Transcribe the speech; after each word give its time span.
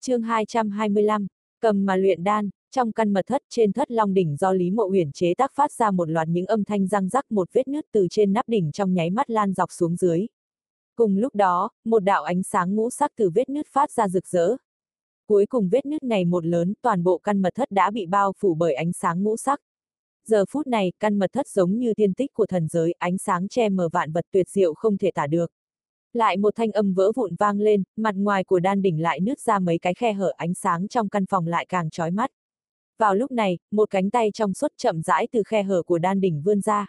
chương 0.00 0.22
225, 0.22 1.26
cầm 1.60 1.86
mà 1.86 1.96
luyện 1.96 2.24
đan, 2.24 2.50
trong 2.70 2.92
căn 2.92 3.12
mật 3.12 3.26
thất 3.26 3.42
trên 3.50 3.72
thất 3.72 3.90
long 3.90 4.14
đỉnh 4.14 4.36
do 4.36 4.52
Lý 4.52 4.70
Mộ 4.70 4.88
Uyển 4.90 5.12
chế 5.12 5.34
tác 5.34 5.52
phát 5.54 5.72
ra 5.72 5.90
một 5.90 6.10
loạt 6.10 6.28
những 6.28 6.46
âm 6.46 6.64
thanh 6.64 6.86
răng 6.86 7.08
rắc 7.08 7.32
một 7.32 7.48
vết 7.52 7.68
nứt 7.68 7.86
từ 7.92 8.06
trên 8.10 8.32
nắp 8.32 8.48
đỉnh 8.48 8.72
trong 8.72 8.94
nháy 8.94 9.10
mắt 9.10 9.30
lan 9.30 9.52
dọc 9.52 9.72
xuống 9.72 9.96
dưới. 9.96 10.26
Cùng 10.96 11.16
lúc 11.16 11.34
đó, 11.34 11.70
một 11.84 11.98
đạo 11.98 12.22
ánh 12.22 12.42
sáng 12.42 12.74
ngũ 12.74 12.90
sắc 12.90 13.12
từ 13.16 13.30
vết 13.34 13.48
nứt 13.48 13.66
phát 13.72 13.90
ra 13.92 14.08
rực 14.08 14.26
rỡ. 14.26 14.56
Cuối 15.26 15.46
cùng 15.46 15.68
vết 15.68 15.86
nứt 15.86 16.02
ngày 16.02 16.24
một 16.24 16.46
lớn, 16.46 16.74
toàn 16.82 17.04
bộ 17.04 17.18
căn 17.18 17.42
mật 17.42 17.54
thất 17.54 17.70
đã 17.70 17.90
bị 17.90 18.06
bao 18.06 18.32
phủ 18.38 18.54
bởi 18.54 18.74
ánh 18.74 18.92
sáng 18.92 19.22
ngũ 19.22 19.36
sắc. 19.36 19.60
Giờ 20.26 20.44
phút 20.50 20.66
này, 20.66 20.92
căn 21.00 21.18
mật 21.18 21.32
thất 21.32 21.48
giống 21.48 21.78
như 21.78 21.94
tiên 21.94 22.14
tích 22.14 22.34
của 22.34 22.46
thần 22.46 22.68
giới, 22.68 22.92
ánh 22.98 23.18
sáng 23.18 23.48
che 23.48 23.68
mờ 23.68 23.88
vạn 23.92 24.12
vật 24.12 24.24
tuyệt 24.30 24.48
diệu 24.48 24.74
không 24.74 24.98
thể 24.98 25.10
tả 25.14 25.26
được. 25.26 25.50
Lại 26.12 26.36
một 26.36 26.54
thanh 26.56 26.70
âm 26.72 26.94
vỡ 26.94 27.12
vụn 27.14 27.34
vang 27.38 27.60
lên, 27.60 27.82
mặt 27.96 28.14
ngoài 28.14 28.44
của 28.44 28.60
đan 28.60 28.82
đỉnh 28.82 29.02
lại 29.02 29.20
nứt 29.20 29.40
ra 29.40 29.58
mấy 29.58 29.78
cái 29.78 29.94
khe 29.94 30.12
hở 30.12 30.32
ánh 30.36 30.54
sáng 30.54 30.88
trong 30.88 31.08
căn 31.08 31.26
phòng 31.26 31.46
lại 31.46 31.66
càng 31.68 31.90
chói 31.90 32.10
mắt. 32.10 32.30
Vào 32.98 33.14
lúc 33.14 33.30
này, 33.30 33.58
một 33.70 33.90
cánh 33.90 34.10
tay 34.10 34.30
trong 34.34 34.54
suốt 34.54 34.72
chậm 34.76 35.02
rãi 35.02 35.28
từ 35.32 35.42
khe 35.46 35.62
hở 35.62 35.82
của 35.82 35.98
đan 35.98 36.20
đỉnh 36.20 36.42
vươn 36.42 36.60
ra. 36.60 36.86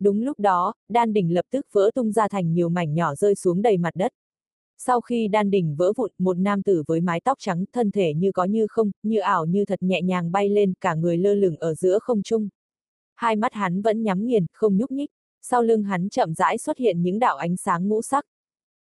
Đúng 0.00 0.22
lúc 0.22 0.40
đó, 0.40 0.74
đan 0.88 1.12
đỉnh 1.12 1.34
lập 1.34 1.44
tức 1.50 1.66
vỡ 1.72 1.90
tung 1.94 2.12
ra 2.12 2.28
thành 2.28 2.52
nhiều 2.52 2.68
mảnh 2.68 2.94
nhỏ 2.94 3.14
rơi 3.14 3.34
xuống 3.34 3.62
đầy 3.62 3.78
mặt 3.78 3.94
đất. 3.94 4.12
Sau 4.78 5.00
khi 5.00 5.28
đan 5.28 5.50
đỉnh 5.50 5.76
vỡ 5.76 5.92
vụn, 5.96 6.10
một 6.18 6.38
nam 6.38 6.62
tử 6.62 6.82
với 6.86 7.00
mái 7.00 7.20
tóc 7.20 7.38
trắng, 7.40 7.64
thân 7.72 7.90
thể 7.90 8.14
như 8.14 8.32
có 8.32 8.44
như 8.44 8.66
không, 8.68 8.90
như 9.02 9.18
ảo 9.18 9.46
như 9.46 9.64
thật 9.64 9.82
nhẹ 9.82 10.02
nhàng 10.02 10.32
bay 10.32 10.48
lên, 10.48 10.72
cả 10.80 10.94
người 10.94 11.16
lơ 11.16 11.34
lửng 11.34 11.56
ở 11.56 11.74
giữa 11.74 11.98
không 11.98 12.22
trung. 12.22 12.48
Hai 13.14 13.36
mắt 13.36 13.52
hắn 13.54 13.82
vẫn 13.82 14.02
nhắm 14.02 14.26
nghiền, 14.26 14.46
không 14.52 14.76
nhúc 14.76 14.90
nhích. 14.90 15.10
Sau 15.42 15.62
lưng 15.62 15.82
hắn 15.82 16.08
chậm 16.08 16.34
rãi 16.34 16.58
xuất 16.58 16.78
hiện 16.78 17.02
những 17.02 17.18
đạo 17.18 17.36
ánh 17.36 17.56
sáng 17.56 17.88
ngũ 17.88 18.02
sắc. 18.02 18.24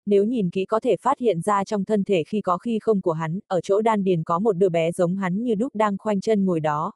Nếu 0.10 0.24
nhìn 0.24 0.50
kỹ 0.50 0.66
có 0.66 0.80
thể 0.80 0.96
phát 1.02 1.20
hiện 1.20 1.42
ra 1.42 1.64
trong 1.64 1.86
thân 1.86 2.04
thể 2.04 2.24
khi 2.28 2.42
có 2.42 2.58
khi 2.58 2.80
không 2.80 3.02
của 3.02 3.12
hắn, 3.12 3.40
ở 3.48 3.62
chỗ 3.62 3.82
đan 3.82 4.04
điền 4.04 4.24
có 4.24 4.40
một 4.40 4.54
đứa 4.54 4.70
bé 4.70 4.92
giống 4.92 5.16
hắn 5.16 5.44
như 5.44 5.56
đúc 5.56 5.76
đang 5.76 5.98
khoanh 5.98 6.22
chân 6.22 6.46
ngồi 6.46 6.60
đó. 6.60 6.92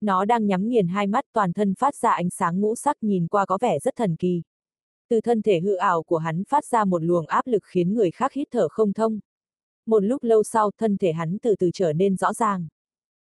Nó 0.00 0.24
đang 0.24 0.46
nhắm 0.46 0.68
nghiền 0.68 0.88
hai 0.88 1.06
mắt 1.06 1.24
toàn 1.32 1.52
thân 1.52 1.74
phát 1.74 1.96
ra 1.96 2.10
ánh 2.10 2.30
sáng 2.30 2.60
ngũ 2.60 2.74
sắc 2.74 2.96
nhìn 3.00 3.26
qua 3.26 3.46
có 3.46 3.58
vẻ 3.60 3.78
rất 3.78 3.96
thần 3.96 4.16
kỳ. 4.16 4.42
Từ 5.08 5.20
thân 5.20 5.42
thể 5.42 5.60
hư 5.60 5.74
ảo 5.74 6.02
của 6.02 6.18
hắn 6.18 6.44
phát 6.44 6.64
ra 6.64 6.84
một 6.84 7.02
luồng 7.02 7.26
áp 7.26 7.46
lực 7.46 7.62
khiến 7.64 7.94
người 7.94 8.10
khác 8.10 8.32
hít 8.32 8.48
thở 8.50 8.68
không 8.68 8.92
thông. 8.92 9.20
Một 9.86 10.00
lúc 10.00 10.22
lâu 10.22 10.42
sau 10.42 10.70
thân 10.78 10.96
thể 10.96 11.12
hắn 11.12 11.38
từ 11.42 11.54
từ 11.58 11.70
trở 11.74 11.92
nên 11.92 12.16
rõ 12.16 12.32
ràng. 12.32 12.68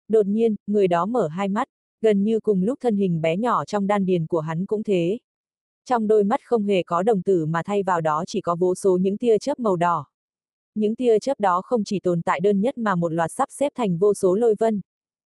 Đột 0.08 0.26
nhiên, 0.26 0.56
người 0.66 0.88
đó 0.88 1.06
mở 1.06 1.28
hai 1.28 1.48
mắt, 1.48 1.68
gần 2.00 2.24
như 2.24 2.40
cùng 2.40 2.62
lúc 2.62 2.78
thân 2.82 2.96
hình 2.96 3.20
bé 3.20 3.36
nhỏ 3.36 3.64
trong 3.64 3.86
đan 3.86 4.06
điền 4.06 4.26
của 4.26 4.40
hắn 4.40 4.66
cũng 4.66 4.82
thế. 4.82 5.18
Trong 5.88 6.06
đôi 6.06 6.24
mắt 6.24 6.40
không 6.44 6.64
hề 6.64 6.82
có 6.82 7.02
đồng 7.02 7.22
tử 7.22 7.46
mà 7.46 7.62
thay 7.64 7.82
vào 7.82 8.00
đó 8.00 8.24
chỉ 8.26 8.40
có 8.40 8.56
vô 8.56 8.74
số 8.74 8.98
những 9.00 9.18
tia 9.18 9.38
chớp 9.38 9.58
màu 9.58 9.76
đỏ. 9.76 10.06
Những 10.74 10.94
tia 10.96 11.18
chớp 11.18 11.40
đó 11.40 11.62
không 11.64 11.84
chỉ 11.84 12.00
tồn 12.00 12.22
tại 12.22 12.40
đơn 12.40 12.60
nhất 12.60 12.78
mà 12.78 12.94
một 12.94 13.12
loạt 13.12 13.32
sắp 13.32 13.48
xếp 13.50 13.72
thành 13.74 13.98
vô 13.98 14.14
số 14.14 14.34
lôi 14.34 14.54
vân. 14.58 14.80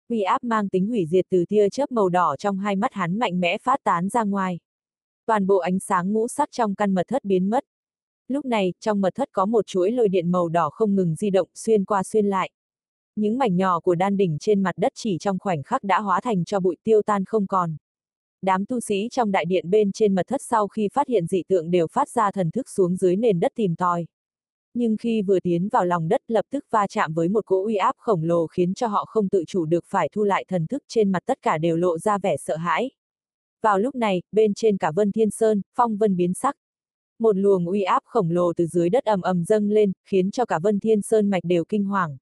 Uy 0.09 0.21
áp 0.21 0.43
mang 0.43 0.69
tính 0.69 0.87
hủy 0.87 1.05
diệt 1.05 1.25
từ 1.29 1.45
tia 1.47 1.69
chớp 1.69 1.91
màu 1.91 2.09
đỏ 2.09 2.35
trong 2.39 2.57
hai 2.57 2.75
mắt 2.75 2.93
hắn 2.93 3.19
mạnh 3.19 3.39
mẽ 3.39 3.57
phát 3.57 3.79
tán 3.83 4.09
ra 4.09 4.23
ngoài. 4.23 4.59
Toàn 5.25 5.47
bộ 5.47 5.57
ánh 5.57 5.79
sáng 5.79 6.13
ngũ 6.13 6.27
sắc 6.27 6.49
trong 6.51 6.75
căn 6.75 6.93
mật 6.93 7.07
thất 7.07 7.23
biến 7.25 7.49
mất. 7.49 7.63
Lúc 8.27 8.45
này, 8.45 8.73
trong 8.79 9.01
mật 9.01 9.15
thất 9.15 9.29
có 9.31 9.45
một 9.45 9.67
chuỗi 9.67 9.91
lôi 9.91 10.09
điện 10.09 10.31
màu 10.31 10.49
đỏ 10.49 10.69
không 10.69 10.95
ngừng 10.95 11.15
di 11.15 11.29
động 11.29 11.47
xuyên 11.55 11.85
qua 11.85 12.03
xuyên 12.03 12.25
lại. 12.25 12.51
Những 13.15 13.37
mảnh 13.37 13.55
nhỏ 13.55 13.79
của 13.79 13.95
đan 13.95 14.17
đỉnh 14.17 14.37
trên 14.39 14.63
mặt 14.63 14.77
đất 14.77 14.91
chỉ 14.95 15.17
trong 15.17 15.39
khoảnh 15.39 15.63
khắc 15.63 15.83
đã 15.83 15.99
hóa 15.99 16.21
thành 16.21 16.45
cho 16.45 16.59
bụi 16.59 16.77
tiêu 16.83 17.01
tan 17.01 17.25
không 17.25 17.47
còn 17.47 17.75
đám 18.41 18.65
tu 18.65 18.79
sĩ 18.79 19.07
trong 19.11 19.31
đại 19.31 19.45
điện 19.45 19.69
bên 19.69 19.91
trên 19.91 20.15
mật 20.15 20.27
thất 20.27 20.41
sau 20.41 20.67
khi 20.67 20.87
phát 20.93 21.07
hiện 21.07 21.25
dị 21.25 21.43
tượng 21.47 21.71
đều 21.71 21.87
phát 21.87 22.09
ra 22.09 22.31
thần 22.31 22.51
thức 22.51 22.69
xuống 22.69 22.95
dưới 22.95 23.15
nền 23.15 23.39
đất 23.39 23.51
tìm 23.55 23.75
tòi. 23.75 24.05
Nhưng 24.73 24.97
khi 24.97 25.21
vừa 25.21 25.39
tiến 25.39 25.69
vào 25.69 25.85
lòng 25.85 26.07
đất 26.07 26.21
lập 26.27 26.45
tức 26.49 26.65
va 26.69 26.87
chạm 26.87 27.13
với 27.13 27.29
một 27.29 27.45
cỗ 27.45 27.65
uy 27.65 27.75
áp 27.75 27.95
khổng 27.97 28.23
lồ 28.23 28.47
khiến 28.47 28.73
cho 28.73 28.87
họ 28.87 29.05
không 29.05 29.29
tự 29.29 29.43
chủ 29.47 29.65
được 29.65 29.85
phải 29.87 30.09
thu 30.11 30.23
lại 30.23 30.45
thần 30.47 30.67
thức 30.67 30.83
trên 30.87 31.11
mặt 31.11 31.23
tất 31.25 31.41
cả 31.41 31.57
đều 31.57 31.77
lộ 31.77 31.97
ra 31.97 32.17
vẻ 32.17 32.37
sợ 32.37 32.55
hãi. 32.55 32.89
Vào 33.61 33.79
lúc 33.79 33.95
này, 33.95 34.21
bên 34.31 34.53
trên 34.53 34.77
cả 34.77 34.91
Vân 34.95 35.11
Thiên 35.11 35.29
Sơn, 35.29 35.61
phong 35.75 35.97
vân 35.97 36.15
biến 36.15 36.33
sắc. 36.33 36.55
Một 37.19 37.37
luồng 37.37 37.65
uy 37.65 37.81
áp 37.81 38.03
khổng 38.05 38.31
lồ 38.31 38.53
từ 38.53 38.67
dưới 38.67 38.89
đất 38.89 39.05
ầm 39.05 39.21
ầm 39.21 39.43
dâng 39.43 39.69
lên, 39.69 39.91
khiến 40.05 40.31
cho 40.31 40.45
cả 40.45 40.59
Vân 40.59 40.79
Thiên 40.79 41.01
Sơn 41.01 41.29
mạch 41.29 41.43
đều 41.43 41.65
kinh 41.65 41.85
hoàng. 41.85 42.17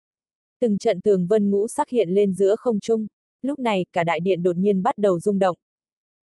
Từng 0.59 0.77
trận 0.77 1.01
tường 1.01 1.27
vân 1.27 1.51
ngũ 1.51 1.67
sắc 1.67 1.89
hiện 1.89 2.09
lên 2.09 2.33
giữa 2.33 2.55
không 2.55 2.79
trung. 2.79 3.07
Lúc 3.41 3.59
này, 3.59 3.85
cả 3.93 4.03
đại 4.03 4.19
điện 4.19 4.43
đột 4.43 4.57
nhiên 4.57 4.83
bắt 4.83 4.97
đầu 4.97 5.19
rung 5.19 5.39
động, 5.39 5.57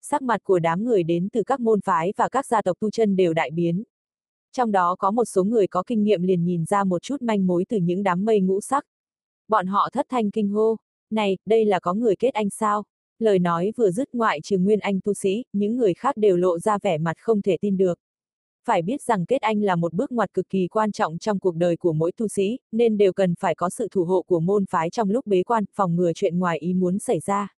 sắc 0.09 0.23
mặt 0.23 0.41
của 0.45 0.59
đám 0.59 0.85
người 0.85 1.03
đến 1.03 1.29
từ 1.33 1.43
các 1.43 1.61
môn 1.61 1.81
phái 1.81 2.13
và 2.17 2.29
các 2.29 2.47
gia 2.47 2.63
tộc 2.63 2.77
tu 2.81 2.91
chân 2.91 3.17
đều 3.17 3.33
đại 3.35 3.51
biến. 3.51 3.85
Trong 4.53 4.73
đó 4.73 4.97
có 4.99 5.11
một 5.11 5.25
số 5.25 5.45
người 5.45 5.67
có 5.67 5.83
kinh 5.87 6.03
nghiệm 6.03 6.23
liền 6.23 6.45
nhìn 6.45 6.65
ra 6.65 6.85
một 6.85 7.03
chút 7.03 7.23
manh 7.23 7.47
mối 7.47 7.65
từ 7.69 7.77
những 7.77 8.03
đám 8.03 8.25
mây 8.25 8.41
ngũ 8.41 8.61
sắc. 8.61 8.85
Bọn 9.49 9.67
họ 9.67 9.89
thất 9.93 10.07
thanh 10.09 10.31
kinh 10.31 10.49
hô, 10.49 10.77
này, 11.11 11.39
đây 11.47 11.65
là 11.65 11.81
có 11.81 11.95
người 11.95 12.17
kết 12.17 12.35
anh 12.35 12.51
sao? 12.51 12.85
Lời 13.19 13.39
nói 13.39 13.73
vừa 13.77 13.91
dứt 13.91 14.15
ngoại 14.15 14.41
trừ 14.41 14.59
Nguyên 14.59 14.81
Anh 14.81 15.01
tu 15.01 15.15
sĩ, 15.15 15.45
những 15.53 15.77
người 15.77 15.95
khác 15.95 16.17
đều 16.17 16.37
lộ 16.37 16.59
ra 16.59 16.79
vẻ 16.83 16.99
mặt 16.99 17.17
không 17.19 17.43
thể 17.43 17.57
tin 17.61 17.77
được. 17.77 17.99
Phải 18.65 18.83
biết 18.83 19.03
rằng 19.03 19.27
kết 19.27 19.43
anh 19.43 19.63
là 19.63 19.77
một 19.77 19.93
bước 19.93 20.13
ngoặt 20.13 20.35
cực 20.35 20.49
kỳ 20.49 20.69
quan 20.69 20.93
trọng 20.93 21.19
trong 21.19 21.39
cuộc 21.39 21.57
đời 21.57 21.77
của 21.77 21.93
mỗi 21.93 22.13
tu 22.13 22.29
sĩ, 22.29 22.59
nên 22.73 22.97
đều 22.97 23.13
cần 23.13 23.35
phải 23.41 23.55
có 23.55 23.71
sự 23.71 23.89
thủ 23.91 24.05
hộ 24.05 24.23
của 24.23 24.41
môn 24.41 24.67
phái 24.67 24.91
trong 24.91 25.11
lúc 25.11 25.27
bế 25.27 25.43
quan, 25.43 25.65
phòng 25.73 25.97
ngừa 25.97 26.13
chuyện 26.15 26.39
ngoài 26.39 26.59
ý 26.59 26.75
muốn 26.75 26.99
xảy 26.99 27.21
ra 27.21 27.56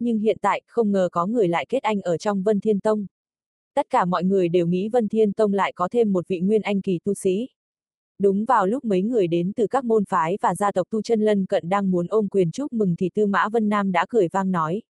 nhưng 0.00 0.18
hiện 0.18 0.36
tại 0.40 0.62
không 0.66 0.92
ngờ 0.92 1.08
có 1.12 1.26
người 1.26 1.48
lại 1.48 1.66
kết 1.68 1.82
anh 1.82 2.00
ở 2.00 2.18
trong 2.18 2.42
Vân 2.42 2.60
Thiên 2.60 2.80
Tông. 2.80 3.06
Tất 3.74 3.86
cả 3.90 4.04
mọi 4.04 4.24
người 4.24 4.48
đều 4.48 4.66
nghĩ 4.66 4.88
Vân 4.88 5.08
Thiên 5.08 5.32
Tông 5.32 5.52
lại 5.52 5.72
có 5.72 5.88
thêm 5.88 6.12
một 6.12 6.28
vị 6.28 6.40
nguyên 6.40 6.62
anh 6.62 6.80
kỳ 6.80 6.98
tu 7.04 7.14
sĩ. 7.14 7.48
Đúng 8.18 8.44
vào 8.44 8.66
lúc 8.66 8.84
mấy 8.84 9.02
người 9.02 9.26
đến 9.26 9.52
từ 9.56 9.66
các 9.66 9.84
môn 9.84 10.04
phái 10.04 10.38
và 10.40 10.54
gia 10.54 10.72
tộc 10.72 10.86
tu 10.90 11.02
chân 11.02 11.20
lân 11.20 11.46
cận 11.46 11.68
đang 11.68 11.90
muốn 11.90 12.06
ôm 12.08 12.28
quyền 12.28 12.50
chúc 12.50 12.72
mừng 12.72 12.96
thì 12.98 13.10
Tư 13.14 13.26
Mã 13.26 13.48
Vân 13.48 13.68
Nam 13.68 13.92
đã 13.92 14.06
cười 14.08 14.28
vang 14.32 14.50
nói. 14.50 14.82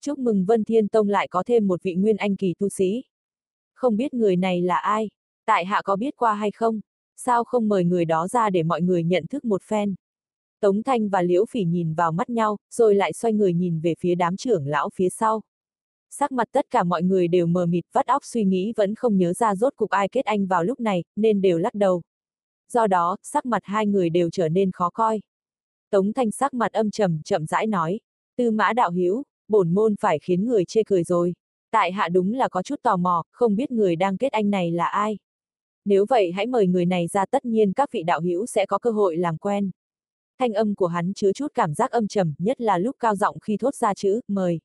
Chúc 0.00 0.18
mừng 0.18 0.44
Vân 0.44 0.64
Thiên 0.64 0.88
Tông 0.88 1.08
lại 1.08 1.28
có 1.28 1.42
thêm 1.46 1.66
một 1.66 1.82
vị 1.82 1.94
nguyên 1.94 2.16
anh 2.16 2.36
kỳ 2.36 2.54
tu 2.58 2.68
sĩ. 2.68 3.04
Không 3.74 3.96
biết 3.96 4.14
người 4.14 4.36
này 4.36 4.62
là 4.62 4.76
ai? 4.76 5.10
Tại 5.46 5.64
hạ 5.64 5.82
có 5.84 5.96
biết 5.96 6.16
qua 6.16 6.34
hay 6.34 6.50
không? 6.50 6.80
Sao 7.16 7.44
không 7.44 7.68
mời 7.68 7.84
người 7.84 8.04
đó 8.04 8.28
ra 8.28 8.50
để 8.50 8.62
mọi 8.62 8.82
người 8.82 9.04
nhận 9.04 9.26
thức 9.26 9.44
một 9.44 9.62
phen? 9.62 9.94
Tống 10.60 10.82
Thanh 10.82 11.08
và 11.08 11.22
Liễu 11.22 11.44
Phỉ 11.50 11.64
nhìn 11.64 11.94
vào 11.94 12.12
mắt 12.12 12.30
nhau, 12.30 12.56
rồi 12.70 12.94
lại 12.94 13.12
xoay 13.12 13.32
người 13.32 13.54
nhìn 13.54 13.80
về 13.80 13.94
phía 14.00 14.14
đám 14.14 14.36
trưởng 14.36 14.66
lão 14.66 14.90
phía 14.94 15.08
sau. 15.08 15.42
Sắc 16.10 16.32
mặt 16.32 16.48
tất 16.52 16.66
cả 16.70 16.82
mọi 16.82 17.02
người 17.02 17.28
đều 17.28 17.46
mờ 17.46 17.66
mịt 17.66 17.84
vắt 17.92 18.06
óc 18.06 18.24
suy 18.24 18.44
nghĩ 18.44 18.72
vẫn 18.76 18.94
không 18.94 19.16
nhớ 19.16 19.32
ra 19.32 19.54
rốt 19.54 19.76
cục 19.76 19.90
ai 19.90 20.08
kết 20.08 20.24
anh 20.24 20.46
vào 20.46 20.64
lúc 20.64 20.80
này, 20.80 21.04
nên 21.16 21.40
đều 21.40 21.58
lắc 21.58 21.74
đầu. 21.74 22.02
Do 22.72 22.86
đó, 22.86 23.16
sắc 23.22 23.46
mặt 23.46 23.62
hai 23.64 23.86
người 23.86 24.10
đều 24.10 24.30
trở 24.30 24.48
nên 24.48 24.72
khó 24.72 24.90
coi. 24.90 25.20
Tống 25.90 26.12
Thanh 26.12 26.30
sắc 26.30 26.54
mặt 26.54 26.72
âm 26.72 26.90
trầm, 26.90 27.20
chậm 27.24 27.46
rãi 27.46 27.66
nói, 27.66 28.00
tư 28.36 28.50
mã 28.50 28.72
đạo 28.72 28.90
hiếu, 28.90 29.22
bổn 29.48 29.74
môn 29.74 29.94
phải 30.00 30.18
khiến 30.18 30.44
người 30.44 30.64
chê 30.64 30.82
cười 30.86 31.04
rồi. 31.04 31.34
Tại 31.70 31.92
hạ 31.92 32.08
đúng 32.08 32.34
là 32.34 32.48
có 32.48 32.62
chút 32.62 32.82
tò 32.82 32.96
mò, 32.96 33.22
không 33.32 33.56
biết 33.56 33.70
người 33.70 33.96
đang 33.96 34.16
kết 34.16 34.32
anh 34.32 34.50
này 34.50 34.70
là 34.70 34.86
ai. 34.86 35.18
Nếu 35.84 36.06
vậy 36.08 36.32
hãy 36.32 36.46
mời 36.46 36.66
người 36.66 36.86
này 36.86 37.06
ra 37.06 37.26
tất 37.26 37.44
nhiên 37.44 37.72
các 37.72 37.92
vị 37.92 38.02
đạo 38.02 38.20
hữu 38.20 38.46
sẽ 38.46 38.66
có 38.66 38.78
cơ 38.78 38.90
hội 38.90 39.16
làm 39.16 39.38
quen 39.38 39.70
thanh 40.40 40.52
âm 40.52 40.74
của 40.74 40.86
hắn 40.86 41.14
chứa 41.14 41.32
chút 41.32 41.46
cảm 41.54 41.74
giác 41.74 41.90
âm 41.90 42.08
trầm, 42.08 42.34
nhất 42.38 42.60
là 42.60 42.78
lúc 42.78 42.96
cao 42.98 43.16
giọng 43.16 43.38
khi 43.40 43.56
thốt 43.56 43.74
ra 43.74 43.94
chữ, 43.94 44.20
mời. 44.28 44.60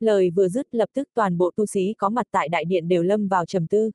Lời 0.00 0.30
vừa 0.30 0.48
dứt 0.48 0.74
lập 0.74 0.88
tức 0.94 1.08
toàn 1.14 1.38
bộ 1.38 1.50
tu 1.56 1.66
sĩ 1.66 1.94
có 1.98 2.08
mặt 2.08 2.26
tại 2.30 2.48
đại 2.48 2.64
điện 2.64 2.88
đều 2.88 3.02
lâm 3.02 3.28
vào 3.28 3.46
trầm 3.46 3.66
tư. 3.66 3.90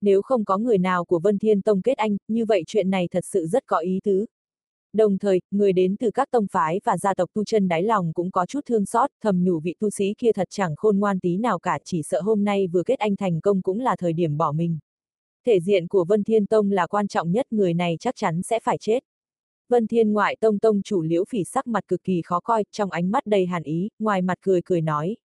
Nếu 0.00 0.22
không 0.22 0.44
có 0.44 0.58
người 0.58 0.78
nào 0.78 1.04
của 1.04 1.18
Vân 1.18 1.38
Thiên 1.38 1.62
Tông 1.62 1.82
kết 1.82 1.96
anh, 1.96 2.16
như 2.28 2.44
vậy 2.44 2.62
chuyện 2.66 2.90
này 2.90 3.08
thật 3.10 3.24
sự 3.24 3.46
rất 3.46 3.66
có 3.66 3.78
ý 3.78 4.00
tứ. 4.04 4.26
Đồng 4.92 5.18
thời, 5.18 5.40
người 5.50 5.72
đến 5.72 5.96
từ 5.96 6.10
các 6.10 6.28
tông 6.30 6.46
phái 6.52 6.80
và 6.84 6.98
gia 6.98 7.14
tộc 7.14 7.30
tu 7.34 7.44
chân 7.44 7.68
đáy 7.68 7.82
lòng 7.82 8.12
cũng 8.12 8.30
có 8.30 8.46
chút 8.46 8.60
thương 8.66 8.86
xót, 8.86 9.10
thầm 9.22 9.44
nhủ 9.44 9.60
vị 9.60 9.74
tu 9.78 9.90
sĩ 9.90 10.14
kia 10.18 10.32
thật 10.32 10.48
chẳng 10.50 10.76
khôn 10.76 10.98
ngoan 10.98 11.20
tí 11.20 11.36
nào 11.36 11.58
cả 11.58 11.78
chỉ 11.84 12.02
sợ 12.02 12.20
hôm 12.20 12.44
nay 12.44 12.66
vừa 12.66 12.82
kết 12.82 12.98
anh 12.98 13.16
thành 13.16 13.40
công 13.40 13.62
cũng 13.62 13.80
là 13.80 13.96
thời 13.96 14.12
điểm 14.12 14.36
bỏ 14.36 14.52
mình. 14.52 14.78
Thể 15.46 15.60
diện 15.60 15.88
của 15.88 16.04
Vân 16.04 16.24
Thiên 16.24 16.46
Tông 16.46 16.70
là 16.70 16.86
quan 16.86 17.08
trọng 17.08 17.32
nhất 17.32 17.46
người 17.50 17.74
này 17.74 17.96
chắc 18.00 18.16
chắn 18.16 18.42
sẽ 18.42 18.60
phải 18.60 18.78
chết. 18.80 19.04
Vân 19.68 19.86
Thiên 19.86 20.12
ngoại 20.12 20.36
tông 20.40 20.58
tông 20.58 20.82
chủ 20.82 21.02
liễu 21.02 21.24
phỉ 21.24 21.44
sắc 21.44 21.66
mặt 21.66 21.84
cực 21.88 22.02
kỳ 22.02 22.22
khó 22.24 22.40
coi, 22.40 22.64
trong 22.70 22.90
ánh 22.90 23.10
mắt 23.10 23.26
đầy 23.26 23.46
hàn 23.46 23.62
ý, 23.62 23.88
ngoài 23.98 24.22
mặt 24.22 24.38
cười 24.40 24.60
cười 24.64 24.80
nói. 24.80 25.16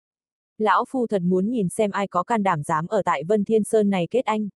Lão 0.59 0.85
Phu 0.89 1.07
thật 1.07 1.23
muốn 1.23 1.51
nhìn 1.51 1.69
xem 1.69 1.91
ai 1.91 2.09
có 2.09 2.23
can 2.23 2.43
đảm 2.43 2.63
dám 2.63 2.87
ở 2.87 3.03
tại 3.03 3.25
Vân 3.25 3.45
Thiên 3.45 3.65
Sơn 3.65 3.91
này 3.91 4.07
kết 4.11 4.25
anh. 4.25 4.49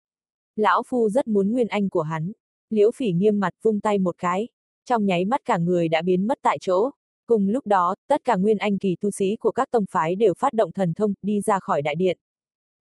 Lão 0.57 0.83
Phu 0.87 1.09
rất 1.09 1.29
muốn 1.29 1.53
nguyên 1.53 1.69
anh 1.69 1.89
của 1.89 2.03
hắn. 2.03 2.33
Liễu 2.71 2.91
phỉ 2.91 3.13
nghiêm 3.13 3.41
mặt 3.41 3.55
vung 3.63 3.81
tay 3.81 3.99
một 3.99 4.19
cái. 4.19 4.49
Trong 4.85 5.07
nháy 5.07 5.25
mắt 5.25 5.41
cả 5.45 5.59
người 5.59 5.89
đã 5.89 6.03
biến 6.03 6.27
mất 6.27 6.39
tại 6.43 6.59
chỗ. 6.61 6.91
Cùng 7.27 7.49
lúc 7.49 7.67
đó, 7.67 7.95
tất 8.09 8.25
cả 8.25 8.37
nguyên 8.37 8.59
anh 8.59 8.79
kỳ 8.79 8.97
tu 9.01 9.11
sĩ 9.11 9.37
của 9.37 9.53
các 9.53 9.71
tông 9.71 9.85
phái 9.91 10.15
đều 10.15 10.35
phát 10.39 10.53
động 10.53 10.73
thần 10.73 10.95
thông, 10.95 11.15
đi 11.23 11.41
ra 11.41 11.59
khỏi 11.61 11.83
đại 11.83 11.95
điện. 11.95 12.19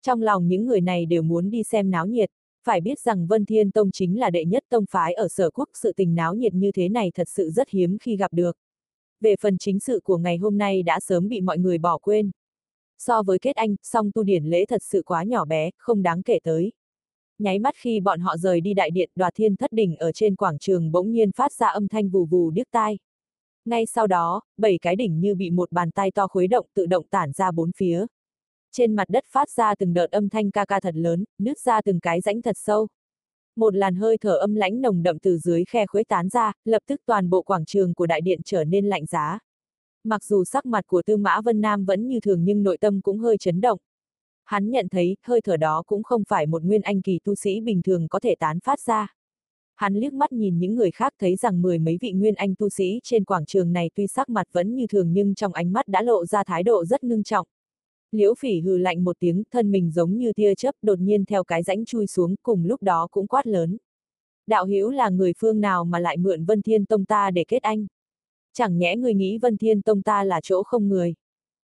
Trong 0.02 0.22
lòng 0.22 0.48
những 0.48 0.66
người 0.66 0.82
này 0.82 1.06
đều 1.06 1.22
muốn 1.22 1.50
đi 1.50 1.64
xem 1.64 1.92
náo 1.92 2.06
nhiệt. 2.06 2.30
Phải 2.64 2.82
biết 2.82 3.00
rằng 3.00 3.28
Vân 3.28 3.46
Thiên 3.46 3.72
Tông 3.72 3.92
chính 3.92 4.20
là 4.20 4.30
đệ 4.30 4.46
nhất 4.46 4.64
tông 4.70 4.86
phái 4.90 5.14
ở 5.14 5.28
sở 5.28 5.50
quốc, 5.50 5.70
sự 5.74 5.94
tình 5.94 6.16
náo 6.16 6.36
nhiệt 6.36 6.54
như 6.54 6.72
thế 6.72 6.90
này 6.90 7.12
thật 7.14 7.30
sự 7.30 7.50
rất 7.50 7.70
hiếm 7.70 7.98
khi 8.02 8.18
gặp 8.18 8.34
được. 8.34 8.58
Về 9.22 9.36
phần 9.42 9.58
chính 9.58 9.80
sự 9.80 10.00
của 10.04 10.18
ngày 10.18 10.38
hôm 10.38 10.58
nay 10.58 10.84
đã 10.84 11.00
sớm 11.00 11.30
bị 11.30 11.42
mọi 11.42 11.58
người 11.58 11.78
bỏ 11.78 11.98
quên. 11.98 12.32
So 12.98 13.24
với 13.24 13.40
kết 13.40 13.56
anh, 13.56 13.76
song 13.84 14.12
tu 14.16 14.24
điển 14.24 14.46
lễ 14.46 14.66
thật 14.66 14.82
sự 14.84 15.02
quá 15.06 15.24
nhỏ 15.24 15.46
bé, 15.46 15.70
không 15.78 16.04
đáng 16.04 16.24
kể 16.24 16.40
tới. 16.44 16.72
Nháy 17.40 17.60
mắt 17.60 17.76
khi 17.78 18.00
bọn 18.00 18.20
họ 18.20 18.38
rời 18.38 18.62
đi 18.62 18.74
đại 18.74 18.92
điện 18.92 19.10
đoạt 19.16 19.34
thiên 19.36 19.56
thất 19.56 19.72
đỉnh 19.72 19.96
ở 19.96 20.12
trên 20.12 20.36
quảng 20.36 20.60
trường 20.60 20.92
bỗng 20.92 21.12
nhiên 21.12 21.32
phát 21.32 21.54
ra 21.54 21.68
âm 21.68 21.88
thanh 21.88 22.10
vù 22.10 22.26
vù 22.26 22.52
điếc 22.52 22.68
tai. 22.72 22.98
Ngay 23.66 23.86
sau 23.86 24.08
đó, 24.08 24.42
bảy 24.58 24.78
cái 24.82 24.96
đỉnh 24.96 25.20
như 25.20 25.36
bị 25.36 25.50
một 25.50 25.72
bàn 25.72 25.92
tay 25.92 26.12
to 26.12 26.28
khuấy 26.28 26.48
động 26.48 26.66
tự 26.74 26.86
động 26.86 27.06
tản 27.10 27.32
ra 27.32 27.52
bốn 27.52 27.72
phía. 27.78 28.06
Trên 28.72 28.96
mặt 28.96 29.10
đất 29.10 29.24
phát 29.28 29.50
ra 29.50 29.76
từng 29.76 29.94
đợt 29.94 30.12
âm 30.12 30.30
thanh 30.30 30.52
ca 30.52 30.66
ca 30.66 30.80
thật 30.80 30.96
lớn, 30.96 31.24
nứt 31.38 31.60
ra 31.60 31.82
từng 31.82 32.00
cái 32.00 32.22
rãnh 32.22 32.42
thật 32.42 32.56
sâu. 32.60 32.88
Một 33.56 33.76
làn 33.76 33.96
hơi 33.96 34.18
thở 34.18 34.36
âm 34.36 34.56
lãnh 34.56 34.82
nồng 34.82 35.04
đậm 35.04 35.20
từ 35.20 35.38
dưới 35.38 35.66
khe 35.66 35.86
khuếch 35.86 36.08
tán 36.08 36.30
ra, 36.30 36.54
lập 36.66 36.82
tức 36.88 37.02
toàn 37.06 37.30
bộ 37.30 37.42
quảng 37.42 37.66
trường 37.66 37.94
của 37.94 38.06
đại 38.06 38.22
điện 38.22 38.40
trở 38.46 38.64
nên 38.64 38.86
lạnh 38.86 39.06
giá. 39.06 39.40
Mặc 40.04 40.24
dù 40.24 40.44
sắc 40.44 40.66
mặt 40.66 40.88
của 40.88 41.02
Tư 41.06 41.18
Mã 41.18 41.42
Vân 41.42 41.62
Nam 41.62 41.86
vẫn 41.86 42.08
như 42.08 42.20
thường 42.20 42.44
nhưng 42.44 42.64
nội 42.64 42.78
tâm 42.78 43.02
cũng 43.02 43.20
hơi 43.20 43.38
chấn 43.38 43.62
động. 43.62 43.80
Hắn 44.44 44.70
nhận 44.72 44.90
thấy, 44.90 45.18
hơi 45.24 45.42
thở 45.42 45.58
đó 45.58 45.84
cũng 45.88 46.04
không 46.04 46.24
phải 46.28 46.46
một 46.48 46.64
nguyên 46.64 46.82
anh 46.82 47.02
kỳ 47.02 47.20
tu 47.24 47.36
sĩ 47.36 47.62
bình 47.62 47.82
thường 47.82 48.08
có 48.08 48.20
thể 48.20 48.36
tán 48.40 48.60
phát 48.60 48.80
ra. 48.80 49.16
Hắn 49.76 49.94
liếc 49.94 50.14
mắt 50.14 50.32
nhìn 50.32 50.60
những 50.60 50.76
người 50.76 50.92
khác 50.92 51.14
thấy 51.20 51.36
rằng 51.36 51.62
mười 51.62 51.80
mấy 51.80 51.98
vị 52.02 52.12
nguyên 52.12 52.36
anh 52.36 52.56
tu 52.56 52.70
sĩ 52.70 53.00
trên 53.04 53.26
quảng 53.26 53.46
trường 53.46 53.74
này 53.74 53.90
tuy 53.96 54.08
sắc 54.08 54.30
mặt 54.30 54.48
vẫn 54.52 54.76
như 54.76 54.88
thường 54.88 55.14
nhưng 55.14 55.36
trong 55.36 55.54
ánh 55.54 55.74
mắt 55.74 55.88
đã 55.88 56.02
lộ 56.02 56.26
ra 56.26 56.44
thái 56.44 56.64
độ 56.64 56.86
rất 56.86 57.04
ngưng 57.04 57.24
trọng. 57.24 57.48
Liễu 58.12 58.34
phỉ 58.36 58.60
hừ 58.60 58.78
lạnh 58.78 59.04
một 59.04 59.16
tiếng, 59.20 59.44
thân 59.52 59.72
mình 59.72 59.92
giống 59.92 60.18
như 60.18 60.34
tia 60.34 60.56
chớp 60.56 60.76
đột 60.82 61.00
nhiên 61.00 61.26
theo 61.26 61.44
cái 61.44 61.64
rãnh 61.64 61.86
chui 61.86 62.08
xuống, 62.08 62.36
cùng 62.44 62.66
lúc 62.66 62.84
đó 62.84 63.08
cũng 63.12 63.28
quát 63.28 63.48
lớn. 63.48 63.78
Đạo 64.48 64.66
hữu 64.66 64.90
là 64.90 65.10
người 65.10 65.34
phương 65.38 65.62
nào 65.62 65.86
mà 65.86 66.00
lại 66.00 66.18
mượn 66.18 66.46
Vân 66.46 66.62
Thiên 66.62 66.86
Tông 66.86 67.06
ta 67.06 67.32
để 67.32 67.46
kết 67.48 67.62
anh? 67.62 67.88
Chẳng 68.54 68.78
nhẽ 68.78 68.96
người 68.96 69.14
nghĩ 69.14 69.38
Vân 69.38 69.58
Thiên 69.58 69.82
Tông 69.82 70.02
ta 70.02 70.24
là 70.24 70.40
chỗ 70.44 70.64
không 70.64 70.90
người. 70.90 71.14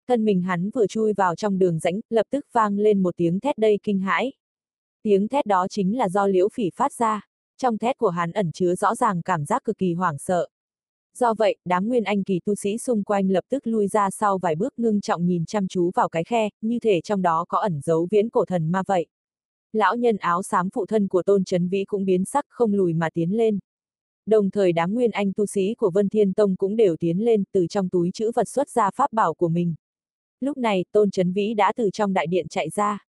Thân 0.09 0.25
mình 0.25 0.43
hắn 0.43 0.71
vừa 0.71 0.87
chui 0.87 1.13
vào 1.13 1.37
trong 1.37 1.59
đường 1.59 1.79
rãnh, 1.79 2.01
lập 2.11 2.27
tức 2.31 2.47
vang 2.53 2.79
lên 2.79 3.03
một 3.03 3.17
tiếng 3.17 3.41
thét 3.41 3.59
đầy 3.59 3.79
kinh 3.83 3.99
hãi. 3.99 4.33
Tiếng 5.03 5.29
thét 5.29 5.47
đó 5.47 5.67
chính 5.71 5.99
là 5.99 6.09
do 6.09 6.27
liễu 6.27 6.49
phỉ 6.49 6.71
phát 6.75 6.93
ra. 6.93 7.29
Trong 7.59 7.79
thét 7.79 7.99
của 7.99 8.09
hắn 8.09 8.33
ẩn 8.33 8.53
chứa 8.53 8.75
rõ 8.75 8.95
ràng 8.95 9.23
cảm 9.23 9.45
giác 9.45 9.65
cực 9.65 9.79
kỳ 9.79 9.95
hoảng 9.95 10.19
sợ. 10.19 10.49
Do 11.19 11.35
vậy, 11.35 11.57
đám 11.65 11.89
nguyên 11.89 12.05
anh 12.05 12.25
kỳ 12.25 12.41
tu 12.45 12.55
sĩ 12.55 12.79
xung 12.79 13.05
quanh 13.05 13.31
lập 13.31 13.45
tức 13.49 13.67
lui 13.67 13.89
ra 13.89 14.11
sau 14.11 14.39
vài 14.39 14.55
bước 14.55 14.79
ngưng 14.79 15.01
trọng 15.01 15.27
nhìn 15.27 15.45
chăm 15.45 15.69
chú 15.69 15.91
vào 15.95 16.09
cái 16.09 16.25
khe, 16.25 16.49
như 16.61 16.79
thể 16.79 17.01
trong 17.01 17.23
đó 17.23 17.45
có 17.49 17.59
ẩn 17.59 17.81
dấu 17.81 18.09
viễn 18.11 18.29
cổ 18.29 18.45
thần 18.45 18.73
ma 18.73 18.83
vậy. 18.87 19.07
Lão 19.73 19.97
nhân 19.97 20.17
áo 20.17 20.43
xám 20.43 20.71
phụ 20.71 20.87
thân 20.87 21.09
của 21.09 21.23
Tôn 21.23 21.45
Trấn 21.45 21.69
Vĩ 21.69 21.85
cũng 21.85 22.05
biến 22.05 22.25
sắc 22.25 22.45
không 22.49 22.75
lùi 22.75 22.93
mà 22.93 23.11
tiến 23.15 23.37
lên. 23.37 23.59
Đồng 24.27 24.51
thời 24.51 24.73
đám 24.73 24.95
nguyên 24.95 25.11
anh 25.11 25.33
tu 25.33 25.47
sĩ 25.47 25.75
của 25.75 25.91
Vân 25.91 26.09
Thiên 26.09 26.33
Tông 26.33 26.57
cũng 26.57 26.77
đều 26.77 26.97
tiến 26.97 27.25
lên 27.25 27.45
từ 27.53 27.67
trong 27.67 27.89
túi 27.89 28.11
chữ 28.15 28.31
vật 28.35 28.49
xuất 28.49 28.71
ra 28.71 28.91
pháp 28.91 29.13
bảo 29.13 29.35
của 29.35 29.49
mình. 29.49 29.75
Lúc 30.41 30.59
này, 30.59 30.85
Tôn 30.93 31.11
Trấn 31.11 31.33
Vĩ 31.33 31.55
đã 31.55 31.73
từ 31.77 31.91
trong 31.91 32.13
đại 32.13 32.27
điện 32.27 32.47
chạy 32.49 32.71
ra. 32.71 33.07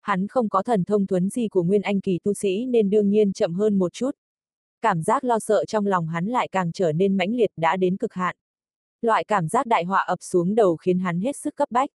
Hắn 0.00 0.28
không 0.28 0.48
có 0.48 0.62
thần 0.62 0.84
thông 0.84 1.06
thuấn 1.06 1.28
gì 1.30 1.48
của 1.48 1.62
nguyên 1.62 1.82
anh 1.82 2.00
kỳ 2.00 2.18
tu 2.24 2.34
sĩ 2.34 2.66
nên 2.66 2.90
đương 2.90 3.10
nhiên 3.10 3.32
chậm 3.32 3.54
hơn 3.54 3.78
một 3.78 3.92
chút. 3.92 4.10
Cảm 4.82 5.02
giác 5.02 5.24
lo 5.24 5.38
sợ 5.38 5.64
trong 5.64 5.86
lòng 5.86 6.06
hắn 6.06 6.26
lại 6.26 6.48
càng 6.52 6.72
trở 6.72 6.92
nên 6.92 7.16
mãnh 7.16 7.34
liệt 7.34 7.50
đã 7.56 7.76
đến 7.76 7.96
cực 7.96 8.12
hạn. 8.12 8.36
Loại 9.00 9.24
cảm 9.24 9.48
giác 9.48 9.66
đại 9.66 9.84
họa 9.84 10.00
ập 10.00 10.18
xuống 10.22 10.54
đầu 10.54 10.76
khiến 10.76 10.98
hắn 10.98 11.20
hết 11.20 11.36
sức 11.36 11.56
cấp 11.56 11.70
bách. 11.70 11.90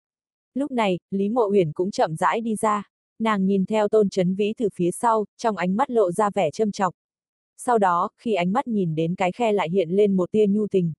Lúc 0.55 0.71
này, 0.71 0.99
Lý 1.11 1.29
Mộ 1.29 1.49
Uyển 1.51 1.73
cũng 1.73 1.91
chậm 1.91 2.17
rãi 2.17 2.41
đi 2.41 2.57
ra. 2.57 2.91
Nàng 3.19 3.47
nhìn 3.47 3.67
theo 3.67 3.89
Tôn 3.89 4.09
Chấn 4.09 4.35
Vĩ 4.35 4.55
từ 4.57 4.69
phía 4.75 4.91
sau, 4.91 5.25
trong 5.37 5.57
ánh 5.57 5.77
mắt 5.77 5.91
lộ 5.91 6.13
ra 6.13 6.31
vẻ 6.31 6.51
châm 6.51 6.73
chọc. 6.73 6.95
Sau 7.57 7.79
đó, 7.79 8.09
khi 8.19 8.35
ánh 8.35 8.53
mắt 8.53 8.69
nhìn 8.69 8.95
đến 8.95 9.15
cái 9.15 9.33
khe 9.33 9.53
lại 9.53 9.71
hiện 9.71 9.91
lên 9.91 10.17
một 10.17 10.31
tia 10.33 10.47
nhu 10.47 10.67
tình. 10.67 10.93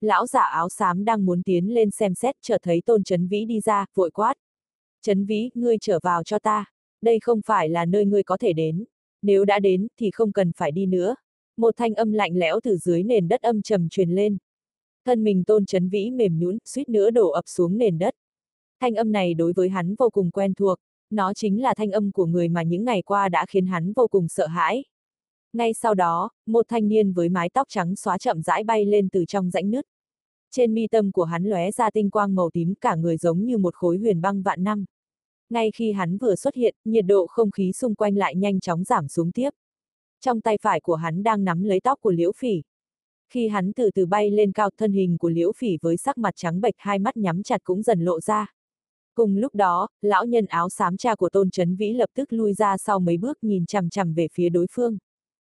Lão 0.00 0.26
giả 0.26 0.42
áo 0.42 0.68
xám 0.68 1.04
đang 1.04 1.24
muốn 1.24 1.42
tiến 1.42 1.74
lên 1.74 1.90
xem 1.90 2.14
xét 2.14 2.34
chợt 2.42 2.58
thấy 2.62 2.82
Tôn 2.86 3.04
Chấn 3.04 3.28
Vĩ 3.28 3.44
đi 3.44 3.60
ra, 3.60 3.86
vội 3.94 4.10
quát. 4.10 4.34
Chấn 5.02 5.24
Vĩ, 5.24 5.50
ngươi 5.54 5.76
trở 5.80 5.98
vào 6.02 6.24
cho 6.24 6.38
ta. 6.38 6.64
Đây 7.02 7.18
không 7.20 7.40
phải 7.46 7.68
là 7.68 7.84
nơi 7.84 8.04
ngươi 8.04 8.22
có 8.22 8.36
thể 8.36 8.52
đến 8.52 8.84
nếu 9.24 9.44
đã 9.44 9.58
đến 9.58 9.86
thì 9.98 10.10
không 10.10 10.32
cần 10.32 10.52
phải 10.56 10.72
đi 10.72 10.86
nữa. 10.86 11.14
Một 11.56 11.74
thanh 11.76 11.94
âm 11.94 12.12
lạnh 12.12 12.36
lẽo 12.36 12.60
từ 12.62 12.76
dưới 12.76 13.02
nền 13.02 13.28
đất 13.28 13.42
âm 13.42 13.62
trầm 13.62 13.88
truyền 13.88 14.10
lên. 14.10 14.36
Thân 15.06 15.24
mình 15.24 15.44
tôn 15.44 15.66
chấn 15.66 15.88
vĩ 15.88 16.10
mềm 16.10 16.38
nhũn, 16.38 16.58
suýt 16.64 16.88
nữa 16.88 17.10
đổ 17.10 17.30
ập 17.30 17.44
xuống 17.46 17.78
nền 17.78 17.98
đất. 17.98 18.14
Thanh 18.80 18.94
âm 18.94 19.12
này 19.12 19.34
đối 19.34 19.52
với 19.52 19.68
hắn 19.68 19.94
vô 19.98 20.10
cùng 20.10 20.30
quen 20.30 20.54
thuộc, 20.54 20.78
nó 21.10 21.34
chính 21.34 21.62
là 21.62 21.74
thanh 21.74 21.90
âm 21.90 22.12
của 22.12 22.26
người 22.26 22.48
mà 22.48 22.62
những 22.62 22.84
ngày 22.84 23.02
qua 23.02 23.28
đã 23.28 23.46
khiến 23.48 23.66
hắn 23.66 23.92
vô 23.92 24.08
cùng 24.08 24.28
sợ 24.28 24.46
hãi. 24.46 24.84
Ngay 25.52 25.74
sau 25.74 25.94
đó, 25.94 26.30
một 26.46 26.66
thanh 26.68 26.88
niên 26.88 27.12
với 27.12 27.28
mái 27.28 27.48
tóc 27.48 27.66
trắng 27.70 27.96
xóa 27.96 28.18
chậm 28.18 28.42
rãi 28.42 28.64
bay 28.64 28.84
lên 28.84 29.08
từ 29.08 29.24
trong 29.24 29.50
rãnh 29.50 29.70
nứt. 29.70 29.86
Trên 30.50 30.74
mi 30.74 30.86
tâm 30.86 31.12
của 31.12 31.24
hắn 31.24 31.44
lóe 31.44 31.70
ra 31.70 31.90
tinh 31.90 32.10
quang 32.10 32.34
màu 32.34 32.50
tím 32.50 32.74
cả 32.74 32.94
người 32.94 33.16
giống 33.16 33.44
như 33.44 33.58
một 33.58 33.74
khối 33.74 33.98
huyền 33.98 34.20
băng 34.20 34.42
vạn 34.42 34.64
năm. 34.64 34.84
Ngay 35.50 35.70
khi 35.74 35.92
hắn 35.92 36.18
vừa 36.18 36.34
xuất 36.34 36.54
hiện, 36.54 36.74
nhiệt 36.84 37.04
độ 37.06 37.26
không 37.26 37.50
khí 37.50 37.72
xung 37.72 37.94
quanh 37.94 38.16
lại 38.16 38.36
nhanh 38.36 38.60
chóng 38.60 38.84
giảm 38.84 39.08
xuống 39.08 39.32
tiếp. 39.32 39.50
Trong 40.20 40.40
tay 40.40 40.58
phải 40.62 40.80
của 40.80 40.94
hắn 40.94 41.22
đang 41.22 41.44
nắm 41.44 41.64
lấy 41.64 41.80
tóc 41.80 42.00
của 42.00 42.10
Liễu 42.10 42.32
Phỉ. 42.32 42.62
Khi 43.30 43.48
hắn 43.48 43.72
từ 43.72 43.90
từ 43.94 44.06
bay 44.06 44.30
lên 44.30 44.52
cao 44.52 44.70
thân 44.78 44.92
hình 44.92 45.18
của 45.18 45.28
Liễu 45.28 45.52
Phỉ 45.52 45.78
với 45.82 45.96
sắc 45.96 46.18
mặt 46.18 46.34
trắng 46.36 46.60
bệch 46.60 46.74
hai 46.78 46.98
mắt 46.98 47.16
nhắm 47.16 47.42
chặt 47.42 47.64
cũng 47.64 47.82
dần 47.82 48.00
lộ 48.00 48.20
ra. 48.20 48.54
Cùng 49.14 49.36
lúc 49.36 49.54
đó, 49.54 49.88
lão 50.02 50.24
nhân 50.26 50.46
áo 50.46 50.68
xám 50.68 50.96
cha 50.96 51.14
của 51.14 51.28
Tôn 51.28 51.50
Trấn 51.50 51.76
Vĩ 51.76 51.92
lập 51.92 52.10
tức 52.14 52.32
lui 52.32 52.54
ra 52.54 52.76
sau 52.76 53.00
mấy 53.00 53.16
bước 53.16 53.38
nhìn 53.42 53.66
chằm 53.66 53.90
chằm 53.90 54.14
về 54.14 54.28
phía 54.32 54.48
đối 54.48 54.66
phương. 54.70 54.98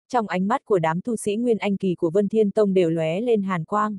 Trong 0.09 0.27
ánh 0.27 0.47
mắt 0.47 0.65
của 0.65 0.79
đám 0.79 1.01
tu 1.01 1.15
sĩ 1.15 1.35
Nguyên 1.35 1.57
Anh 1.57 1.77
Kỳ 1.77 1.95
của 1.95 2.09
Vân 2.09 2.29
Thiên 2.29 2.51
Tông 2.51 2.73
đều 2.73 2.89
lóe 2.89 3.21
lên 3.21 3.43
hàn 3.43 3.65
quang. 3.65 3.97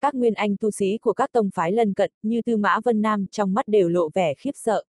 Các 0.00 0.14
Nguyên 0.14 0.34
Anh 0.34 0.56
tu 0.56 0.70
sĩ 0.70 0.98
của 0.98 1.12
các 1.12 1.32
tông 1.32 1.50
phái 1.54 1.72
lân 1.72 1.94
cận, 1.94 2.10
như 2.22 2.42
Tư 2.42 2.56
Mã 2.56 2.80
Vân 2.84 3.02
Nam, 3.02 3.26
trong 3.26 3.54
mắt 3.54 3.68
đều 3.68 3.88
lộ 3.88 4.08
vẻ 4.14 4.34
khiếp 4.34 4.50
sợ. 4.54 4.84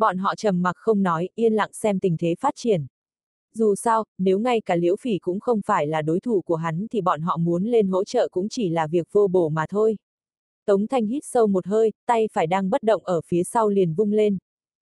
Bọn 0.00 0.18
họ 0.18 0.34
trầm 0.34 0.62
mặc 0.62 0.76
không 0.76 1.02
nói, 1.02 1.28
yên 1.34 1.52
lặng 1.52 1.70
xem 1.72 2.00
tình 2.00 2.16
thế 2.18 2.34
phát 2.40 2.54
triển. 2.56 2.86
Dù 3.54 3.74
sao, 3.74 4.04
nếu 4.18 4.38
ngay 4.38 4.60
cả 4.60 4.76
liễu 4.76 4.96
phỉ 4.96 5.18
cũng 5.18 5.40
không 5.40 5.60
phải 5.66 5.86
là 5.86 6.02
đối 6.02 6.20
thủ 6.20 6.40
của 6.40 6.54
hắn 6.56 6.86
thì 6.90 7.00
bọn 7.00 7.20
họ 7.20 7.36
muốn 7.36 7.64
lên 7.64 7.88
hỗ 7.88 8.04
trợ 8.04 8.28
cũng 8.30 8.48
chỉ 8.48 8.68
là 8.68 8.86
việc 8.86 9.08
vô 9.12 9.28
bổ 9.28 9.48
mà 9.48 9.64
thôi. 9.68 9.96
Tống 10.66 10.86
Thanh 10.86 11.06
hít 11.06 11.22
sâu 11.24 11.46
một 11.46 11.66
hơi, 11.66 11.92
tay 12.06 12.28
phải 12.32 12.46
đang 12.46 12.70
bất 12.70 12.82
động 12.82 13.04
ở 13.04 13.20
phía 13.26 13.44
sau 13.44 13.68
liền 13.68 13.94
vung 13.94 14.12
lên. 14.12 14.38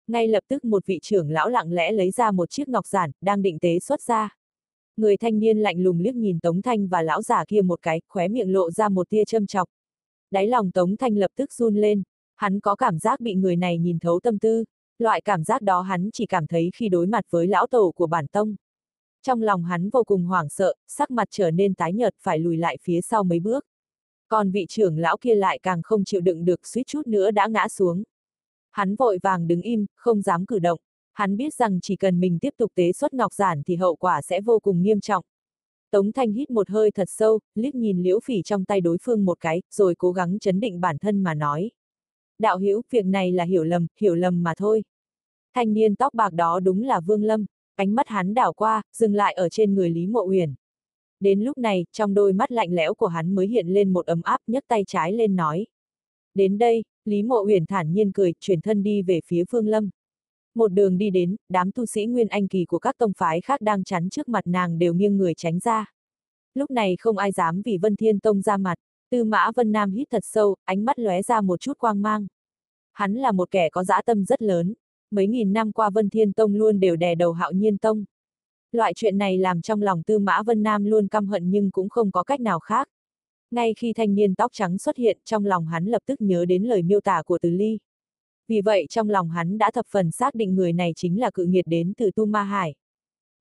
Ngay 0.08 0.28
lập 0.28 0.44
tức 0.48 0.66
một 0.66 0.86
vị 0.86 1.00
trưởng 1.02 1.32
lão 1.32 1.50
lặng 1.50 1.72
lẽ 1.72 1.92
lấy 1.92 2.12
ra 2.12 2.32
một 2.32 2.50
chiếc 2.50 2.68
ngọc 2.70 2.88
giản, 2.88 3.12
đang 3.22 3.42
định 3.42 3.60
tế 3.60 3.80
xuất 3.80 4.02
ra. 4.02 4.38
Người 4.98 5.18
thanh 5.18 5.40
niên 5.40 5.58
lạnh 5.58 5.80
lùng 5.80 6.00
liếc 6.00 6.16
nhìn 6.16 6.40
Tống 6.40 6.62
Thanh 6.62 6.88
và 6.88 7.02
lão 7.02 7.22
giả 7.22 7.46
kia 7.48 7.62
một 7.62 7.82
cái, 7.82 8.02
khóe 8.10 8.28
miệng 8.28 8.54
lộ 8.54 8.72
ra 8.72 8.90
một 8.90 9.10
tia 9.10 9.26
châm 9.26 9.48
chọc. 9.48 9.70
Đáy 10.32 10.48
lòng 10.48 10.72
Tống 10.72 10.98
Thanh 10.98 11.18
lập 11.18 11.32
tức 11.36 11.54
run 11.54 11.76
lên, 11.76 12.04
hắn 12.36 12.60
có 12.60 12.76
cảm 12.76 13.00
giác 13.00 13.20
bị 13.20 13.36
người 13.36 13.56
này 13.56 13.78
nhìn 13.78 14.00
thấu 14.00 14.20
tâm 14.20 14.40
tư. 14.40 14.66
Loại 14.98 15.22
cảm 15.22 15.44
giác 15.44 15.62
đó 15.62 15.82
hắn 15.82 16.10
chỉ 16.14 16.26
cảm 16.26 16.48
thấy 16.48 16.70
khi 16.76 16.90
đối 16.90 17.08
mặt 17.08 17.26
với 17.30 17.48
lão 17.48 17.68
tổ 17.68 17.92
của 17.96 18.08
bản 18.08 18.28
tông. 18.28 18.56
Trong 19.22 19.42
lòng 19.42 19.64
hắn 19.64 19.90
vô 19.90 20.04
cùng 20.04 20.26
hoảng 20.26 20.50
sợ, 20.50 20.74
sắc 20.88 21.12
mặt 21.12 21.28
trở 21.32 21.52
nên 21.52 21.74
tái 21.74 21.94
nhợt 21.94 22.14
phải 22.22 22.40
lùi 22.40 22.58
lại 22.58 22.78
phía 22.82 23.02
sau 23.02 23.24
mấy 23.24 23.40
bước. 23.40 23.66
Còn 24.28 24.52
vị 24.52 24.66
trưởng 24.70 24.98
lão 24.98 25.18
kia 25.18 25.36
lại 25.36 25.60
càng 25.64 25.82
không 25.84 26.04
chịu 26.04 26.22
đựng 26.22 26.46
được 26.46 26.68
suýt 26.68 26.88
chút 26.88 27.08
nữa 27.08 27.32
đã 27.32 27.48
ngã 27.48 27.68
xuống. 27.68 28.04
Hắn 28.72 28.96
vội 28.96 29.20
vàng 29.24 29.48
đứng 29.48 29.62
im, 29.62 29.86
không 29.96 30.22
dám 30.22 30.46
cử 30.46 30.60
động. 30.60 30.80
Hắn 31.14 31.38
biết 31.38 31.54
rằng 31.54 31.80
chỉ 31.82 31.96
cần 31.96 32.20
mình 32.20 32.40
tiếp 32.42 32.54
tục 32.58 32.72
tế 32.76 32.92
xuất 32.92 33.14
ngọc 33.14 33.34
giản 33.34 33.64
thì 33.64 33.76
hậu 33.76 33.96
quả 33.96 34.22
sẽ 34.22 34.42
vô 34.42 34.60
cùng 34.60 34.82
nghiêm 34.82 35.00
trọng. 35.00 35.26
Tống 35.92 36.12
Thanh 36.12 36.32
hít 36.32 36.50
một 36.50 36.70
hơi 36.70 36.92
thật 36.92 37.10
sâu, 37.10 37.40
liếc 37.56 37.76
nhìn 37.76 38.04
liễu 38.04 38.20
phỉ 38.20 38.42
trong 38.42 38.66
tay 38.66 38.82
đối 38.82 38.98
phương 39.02 39.26
một 39.26 39.40
cái, 39.40 39.62
rồi 39.72 39.96
cố 39.98 40.12
gắng 40.12 40.40
chấn 40.40 40.60
định 40.60 40.82
bản 40.82 40.98
thân 40.98 41.24
mà 41.24 41.34
nói. 41.34 41.72
Đạo 42.40 42.58
hữu 42.58 42.82
việc 42.90 43.06
này 43.06 43.32
là 43.32 43.44
hiểu 43.44 43.64
lầm, 43.64 43.88
hiểu 44.00 44.16
lầm 44.16 44.44
mà 44.44 44.54
thôi. 44.58 44.84
Thanh 45.56 45.74
niên 45.74 45.96
tóc 45.96 46.14
bạc 46.14 46.34
đó 46.34 46.60
đúng 46.60 46.84
là 46.84 47.00
Vương 47.00 47.24
Lâm, 47.24 47.46
ánh 47.76 47.96
mắt 47.96 48.08
hắn 48.08 48.34
đảo 48.34 48.54
qua, 48.54 48.82
dừng 48.94 49.14
lại 49.14 49.34
ở 49.34 49.50
trên 49.50 49.76
người 49.76 49.90
Lý 49.90 50.08
Mộ 50.08 50.26
Uyển. 50.28 50.54
Đến 51.20 51.42
lúc 51.42 51.58
này, 51.58 51.86
trong 51.92 52.14
đôi 52.14 52.34
mắt 52.34 52.52
lạnh 52.52 52.72
lẽo 52.72 52.94
của 52.94 53.08
hắn 53.08 53.36
mới 53.36 53.48
hiện 53.48 53.68
lên 53.68 53.94
một 53.94 54.06
ấm 54.06 54.22
áp 54.22 54.38
nhấc 54.48 54.64
tay 54.68 54.84
trái 54.88 55.14
lên 55.14 55.36
nói. 55.36 55.66
Đến 56.34 56.58
đây, 56.58 56.84
Lý 57.06 57.24
Mộ 57.24 57.46
Uyển 57.46 57.66
thản 57.66 57.94
nhiên 57.94 58.12
cười, 58.12 58.34
chuyển 58.40 58.62
thân 58.62 58.84
đi 58.84 59.02
về 59.02 59.20
phía 59.26 59.44
Vương 59.52 59.68
Lâm. 59.68 59.90
Một 60.56 60.68
đường 60.68 60.98
đi 60.98 61.10
đến, 61.10 61.36
đám 61.50 61.72
tu 61.72 61.86
sĩ 61.86 62.06
Nguyên 62.06 62.28
Anh 62.28 62.48
Kỳ 62.48 62.66
của 62.66 62.80
các 62.80 62.96
tông 62.98 63.14
phái 63.18 63.42
khác 63.42 63.62
đang 63.62 63.84
chắn 63.84 64.10
trước 64.10 64.30
mặt 64.30 64.48
nàng 64.48 64.80
đều 64.80 64.94
nghiêng 64.94 65.18
người 65.18 65.34
tránh 65.34 65.60
ra. 65.60 65.92
Lúc 66.54 66.72
này 66.72 66.96
không 67.00 67.18
ai 67.18 67.32
dám 67.32 67.62
vì 67.62 67.78
Vân 67.78 67.96
Thiên 67.96 68.20
Tông 68.20 68.42
ra 68.42 68.58
mặt, 68.58 68.76
Tư 69.12 69.24
Mã 69.24 69.52
Vân 69.56 69.72
Nam 69.72 69.92
hít 69.92 70.08
thật 70.12 70.24
sâu, 70.26 70.56
ánh 70.66 70.86
mắt 70.86 71.00
lóe 71.00 71.22
ra 71.22 71.42
một 71.42 71.60
chút 71.60 71.78
quang 71.80 72.02
mang. 72.02 72.28
Hắn 72.94 73.14
là 73.14 73.32
một 73.32 73.52
kẻ 73.52 73.70
có 73.70 73.84
dã 73.84 74.02
tâm 74.06 74.26
rất 74.26 74.42
lớn, 74.42 74.74
mấy 75.16 75.28
nghìn 75.28 75.54
năm 75.54 75.72
qua 75.72 75.90
Vân 75.90 76.10
Thiên 76.10 76.34
Tông 76.34 76.56
luôn 76.56 76.80
đều 76.80 76.96
đè 76.96 77.16
đầu 77.16 77.32
hạo 77.32 77.52
nhiên 77.52 77.78
tông. 77.78 78.06
Loại 78.72 78.94
chuyện 78.96 79.18
này 79.18 79.38
làm 79.38 79.62
trong 79.62 79.82
lòng 79.82 80.04
Tư 80.04 80.20
Mã 80.20 80.44
Vân 80.44 80.64
Nam 80.64 80.84
luôn 80.84 81.08
căm 81.08 81.28
hận 81.28 81.50
nhưng 81.50 81.72
cũng 81.72 81.90
không 81.90 82.12
có 82.12 82.24
cách 82.24 82.40
nào 82.40 82.60
khác. 82.60 82.88
Ngay 83.52 83.74
khi 83.74 83.94
thanh 83.94 84.16
niên 84.16 84.36
tóc 84.36 84.52
trắng 84.54 84.78
xuất 84.78 84.98
hiện 84.98 85.18
trong 85.26 85.46
lòng 85.46 85.66
hắn 85.66 85.86
lập 85.86 86.02
tức 86.06 86.22
nhớ 86.22 86.46
đến 86.46 86.64
lời 86.64 86.84
miêu 86.84 87.02
tả 87.02 87.22
của 87.26 87.38
Từ 87.42 87.50
Ly. 87.50 87.78
Vì 88.48 88.62
vậy 88.62 88.86
trong 88.90 89.10
lòng 89.10 89.30
hắn 89.30 89.58
đã 89.58 89.72
thập 89.72 89.86
phần 89.90 90.12
xác 90.12 90.36
định 90.36 90.56
người 90.56 90.74
này 90.74 90.92
chính 90.96 91.20
là 91.20 91.32
cự 91.34 91.46
nghiệt 91.46 91.66
đến 91.68 91.94
từ 91.98 92.12
Tu 92.16 92.26
Ma 92.26 92.44
Hải. 92.44 92.76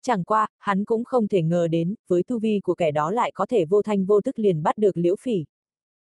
Chẳng 0.02 0.24
qua, 0.24 0.46
hắn 0.58 0.84
cũng 0.84 1.04
không 1.04 1.28
thể 1.28 1.42
ngờ 1.42 1.68
đến, 1.68 1.94
với 2.08 2.22
tu 2.22 2.38
vi 2.38 2.60
của 2.60 2.74
kẻ 2.74 2.90
đó 2.90 3.10
lại 3.10 3.32
có 3.34 3.46
thể 3.46 3.64
vô 3.64 3.82
thanh 3.82 4.04
vô 4.04 4.20
tức 4.20 4.38
liền 4.38 4.62
bắt 4.62 4.78
được 4.78 4.96
liễu 4.96 5.16
phỉ. 5.20 5.44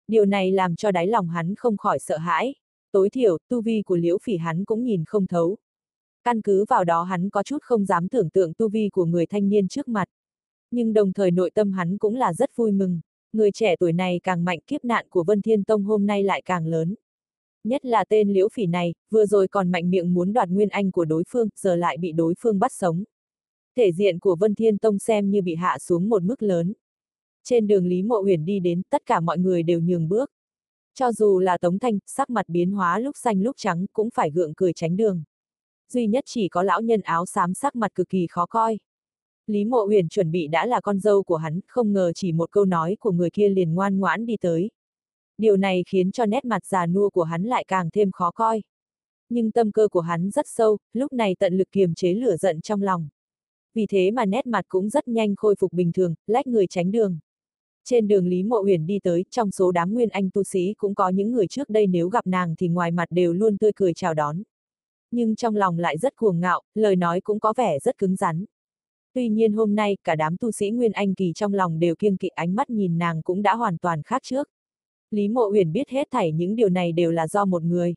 Điều 0.08 0.24
này 0.24 0.52
làm 0.52 0.76
cho 0.76 0.90
đáy 0.90 1.06
lòng 1.06 1.28
hắn 1.28 1.54
không 1.54 1.76
khỏi 1.76 1.98
sợ 1.98 2.18
hãi. 2.18 2.54
Tối 2.92 3.10
thiểu, 3.10 3.38
tu 3.48 3.62
vi 3.62 3.82
của 3.82 3.96
liễu 3.96 4.18
phỉ 4.22 4.36
hắn 4.36 4.64
cũng 4.64 4.84
nhìn 4.84 5.04
không 5.06 5.26
thấu. 5.26 5.58
Căn 6.24 6.42
cứ 6.42 6.64
vào 6.68 6.84
đó 6.84 7.02
hắn 7.02 7.30
có 7.30 7.42
chút 7.42 7.58
không 7.62 7.84
dám 7.84 8.08
tưởng 8.08 8.30
tượng 8.30 8.52
tu 8.54 8.68
vi 8.68 8.88
của 8.92 9.04
người 9.04 9.26
thanh 9.26 9.48
niên 9.48 9.68
trước 9.68 9.88
mặt. 9.88 10.08
Nhưng 10.70 10.92
đồng 10.92 11.12
thời 11.12 11.30
nội 11.30 11.50
tâm 11.50 11.72
hắn 11.72 11.98
cũng 11.98 12.14
là 12.14 12.32
rất 12.32 12.56
vui 12.56 12.72
mừng, 12.72 13.00
người 13.32 13.50
trẻ 13.52 13.76
tuổi 13.76 13.92
này 13.92 14.20
càng 14.22 14.44
mạnh 14.44 14.58
kiếp 14.66 14.84
nạn 14.84 15.06
của 15.10 15.24
Vân 15.24 15.42
Thiên 15.42 15.64
Tông 15.64 15.84
hôm 15.84 16.06
nay 16.06 16.22
lại 16.22 16.42
càng 16.44 16.66
lớn. 16.66 16.94
Nhất 17.64 17.84
là 17.84 18.04
tên 18.08 18.32
liễu 18.32 18.48
phỉ 18.48 18.66
này, 18.66 18.94
vừa 19.10 19.26
rồi 19.26 19.48
còn 19.48 19.70
mạnh 19.70 19.90
miệng 19.90 20.14
muốn 20.14 20.32
đoạt 20.32 20.48
nguyên 20.48 20.68
anh 20.68 20.90
của 20.90 21.04
đối 21.04 21.24
phương, 21.28 21.48
giờ 21.56 21.76
lại 21.76 21.96
bị 21.96 22.12
đối 22.12 22.34
phương 22.38 22.58
bắt 22.58 22.72
sống. 22.72 23.04
Thể 23.76 23.92
diện 23.92 24.18
của 24.18 24.36
Vân 24.36 24.54
Thiên 24.54 24.78
Tông 24.78 24.98
xem 24.98 25.30
như 25.30 25.42
bị 25.42 25.54
hạ 25.54 25.78
xuống 25.78 26.08
một 26.08 26.22
mức 26.22 26.42
lớn. 26.42 26.72
Trên 27.44 27.66
đường 27.66 27.86
Lý 27.86 28.02
Mộ 28.02 28.20
Huyền 28.20 28.44
đi 28.44 28.60
đến, 28.60 28.82
tất 28.90 29.02
cả 29.06 29.20
mọi 29.20 29.38
người 29.38 29.62
đều 29.62 29.80
nhường 29.80 30.08
bước. 30.08 30.30
Cho 30.94 31.12
dù 31.12 31.38
là 31.38 31.58
Tống 31.58 31.78
Thanh, 31.78 31.98
sắc 32.06 32.30
mặt 32.30 32.48
biến 32.48 32.72
hóa 32.72 32.98
lúc 32.98 33.16
xanh 33.16 33.42
lúc 33.42 33.56
trắng, 33.58 33.86
cũng 33.92 34.10
phải 34.14 34.30
gượng 34.30 34.54
cười 34.54 34.72
tránh 34.72 34.96
đường. 34.96 35.22
Duy 35.88 36.06
nhất 36.06 36.24
chỉ 36.26 36.48
có 36.48 36.62
lão 36.62 36.80
nhân 36.80 37.00
áo 37.00 37.26
xám 37.26 37.54
sắc 37.54 37.76
mặt 37.76 37.94
cực 37.94 38.08
kỳ 38.08 38.26
khó 38.30 38.46
coi. 38.46 38.78
Lý 39.46 39.64
Mộ 39.64 39.84
Huyền 39.84 40.08
chuẩn 40.08 40.30
bị 40.30 40.48
đã 40.48 40.66
là 40.66 40.80
con 40.80 40.98
dâu 40.98 41.22
của 41.22 41.36
hắn, 41.36 41.60
không 41.68 41.92
ngờ 41.92 42.12
chỉ 42.14 42.32
một 42.32 42.50
câu 42.50 42.64
nói 42.64 42.96
của 43.00 43.10
người 43.10 43.30
kia 43.30 43.48
liền 43.48 43.74
ngoan 43.74 43.98
ngoãn 43.98 44.26
đi 44.26 44.36
tới. 44.40 44.70
Điều 45.38 45.56
này 45.56 45.84
khiến 45.86 46.12
cho 46.12 46.26
nét 46.26 46.44
mặt 46.44 46.66
già 46.66 46.86
nua 46.86 47.10
của 47.10 47.22
hắn 47.22 47.42
lại 47.42 47.64
càng 47.68 47.90
thêm 47.92 48.10
khó 48.12 48.30
coi. 48.30 48.62
Nhưng 49.28 49.50
tâm 49.50 49.72
cơ 49.72 49.88
của 49.88 50.00
hắn 50.00 50.30
rất 50.30 50.46
sâu, 50.48 50.78
lúc 50.92 51.12
này 51.12 51.36
tận 51.38 51.54
lực 51.54 51.70
kiềm 51.72 51.94
chế 51.94 52.14
lửa 52.14 52.36
giận 52.36 52.60
trong 52.60 52.82
lòng. 52.82 53.08
Vì 53.74 53.86
thế 53.86 54.10
mà 54.10 54.24
nét 54.24 54.46
mặt 54.46 54.64
cũng 54.68 54.88
rất 54.88 55.08
nhanh 55.08 55.36
khôi 55.36 55.54
phục 55.58 55.72
bình 55.72 55.92
thường, 55.92 56.14
lách 56.26 56.46
người 56.46 56.66
tránh 56.66 56.90
đường. 56.90 57.18
Trên 57.84 58.08
đường 58.08 58.26
Lý 58.26 58.42
Mộ 58.42 58.56
Huyền 58.56 58.86
đi 58.86 58.98
tới, 58.98 59.24
trong 59.30 59.50
số 59.50 59.72
đám 59.72 59.94
nguyên 59.94 60.08
anh 60.08 60.30
tu 60.30 60.42
sĩ 60.44 60.74
cũng 60.78 60.94
có 60.94 61.08
những 61.08 61.32
người 61.32 61.46
trước 61.46 61.68
đây 61.68 61.86
nếu 61.86 62.08
gặp 62.08 62.26
nàng 62.26 62.54
thì 62.58 62.68
ngoài 62.68 62.90
mặt 62.90 63.06
đều 63.10 63.32
luôn 63.32 63.58
tươi 63.58 63.72
cười 63.76 63.94
chào 63.94 64.14
đón. 64.14 64.42
Nhưng 65.10 65.36
trong 65.36 65.56
lòng 65.56 65.78
lại 65.78 65.98
rất 65.98 66.16
cuồng 66.16 66.40
ngạo, 66.40 66.62
lời 66.74 66.96
nói 66.96 67.20
cũng 67.20 67.40
có 67.40 67.54
vẻ 67.56 67.78
rất 67.78 67.98
cứng 67.98 68.16
rắn. 68.16 68.44
Tuy 69.14 69.28
nhiên 69.28 69.52
hôm 69.52 69.74
nay, 69.74 69.96
cả 70.04 70.14
đám 70.14 70.36
tu 70.36 70.50
sĩ 70.50 70.70
Nguyên 70.70 70.92
Anh 70.92 71.14
Kỳ 71.14 71.32
trong 71.34 71.54
lòng 71.54 71.78
đều 71.78 71.94
kiêng 71.96 72.16
kỵ 72.16 72.28
ánh 72.28 72.54
mắt 72.54 72.70
nhìn 72.70 72.98
nàng 72.98 73.22
cũng 73.22 73.42
đã 73.42 73.54
hoàn 73.54 73.78
toàn 73.78 74.02
khác 74.02 74.22
trước. 74.24 74.48
Lý 75.10 75.28
Mộ 75.28 75.48
Huyền 75.48 75.72
biết 75.72 75.88
hết 75.88 76.08
thảy 76.10 76.32
những 76.32 76.56
điều 76.56 76.68
này 76.68 76.92
đều 76.92 77.10
là 77.10 77.28
do 77.28 77.44
một 77.44 77.62
người. 77.62 77.94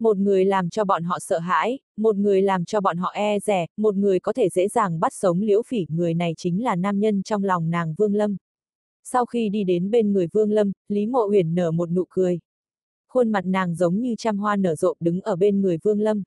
Một 0.00 0.16
người 0.16 0.44
làm 0.44 0.70
cho 0.70 0.84
bọn 0.84 1.02
họ 1.02 1.18
sợ 1.18 1.38
hãi, 1.38 1.78
một 1.96 2.16
người 2.16 2.42
làm 2.42 2.64
cho 2.64 2.80
bọn 2.80 2.96
họ 2.96 3.10
e 3.14 3.40
rẻ, 3.40 3.66
một 3.76 3.94
người 3.94 4.20
có 4.20 4.32
thể 4.32 4.48
dễ 4.48 4.68
dàng 4.68 5.00
bắt 5.00 5.12
sống 5.14 5.40
liễu 5.40 5.62
phỉ, 5.66 5.86
người 5.88 6.14
này 6.14 6.34
chính 6.36 6.64
là 6.64 6.76
nam 6.76 7.00
nhân 7.00 7.22
trong 7.22 7.44
lòng 7.44 7.70
nàng 7.70 7.94
Vương 7.98 8.14
Lâm. 8.14 8.36
Sau 9.12 9.26
khi 9.26 9.48
đi 9.48 9.64
đến 9.64 9.90
bên 9.90 10.12
người 10.12 10.26
Vương 10.32 10.50
Lâm, 10.50 10.72
Lý 10.88 11.06
Mộ 11.06 11.26
Huyền 11.26 11.54
nở 11.54 11.70
một 11.70 11.90
nụ 11.90 12.04
cười. 12.08 12.38
Khuôn 13.08 13.32
mặt 13.32 13.46
nàng 13.46 13.74
giống 13.74 14.00
như 14.00 14.14
trăm 14.18 14.38
hoa 14.38 14.56
nở 14.56 14.74
rộ 14.74 14.94
đứng 15.00 15.20
ở 15.20 15.36
bên 15.36 15.60
người 15.60 15.78
Vương 15.82 16.00
Lâm. 16.00 16.22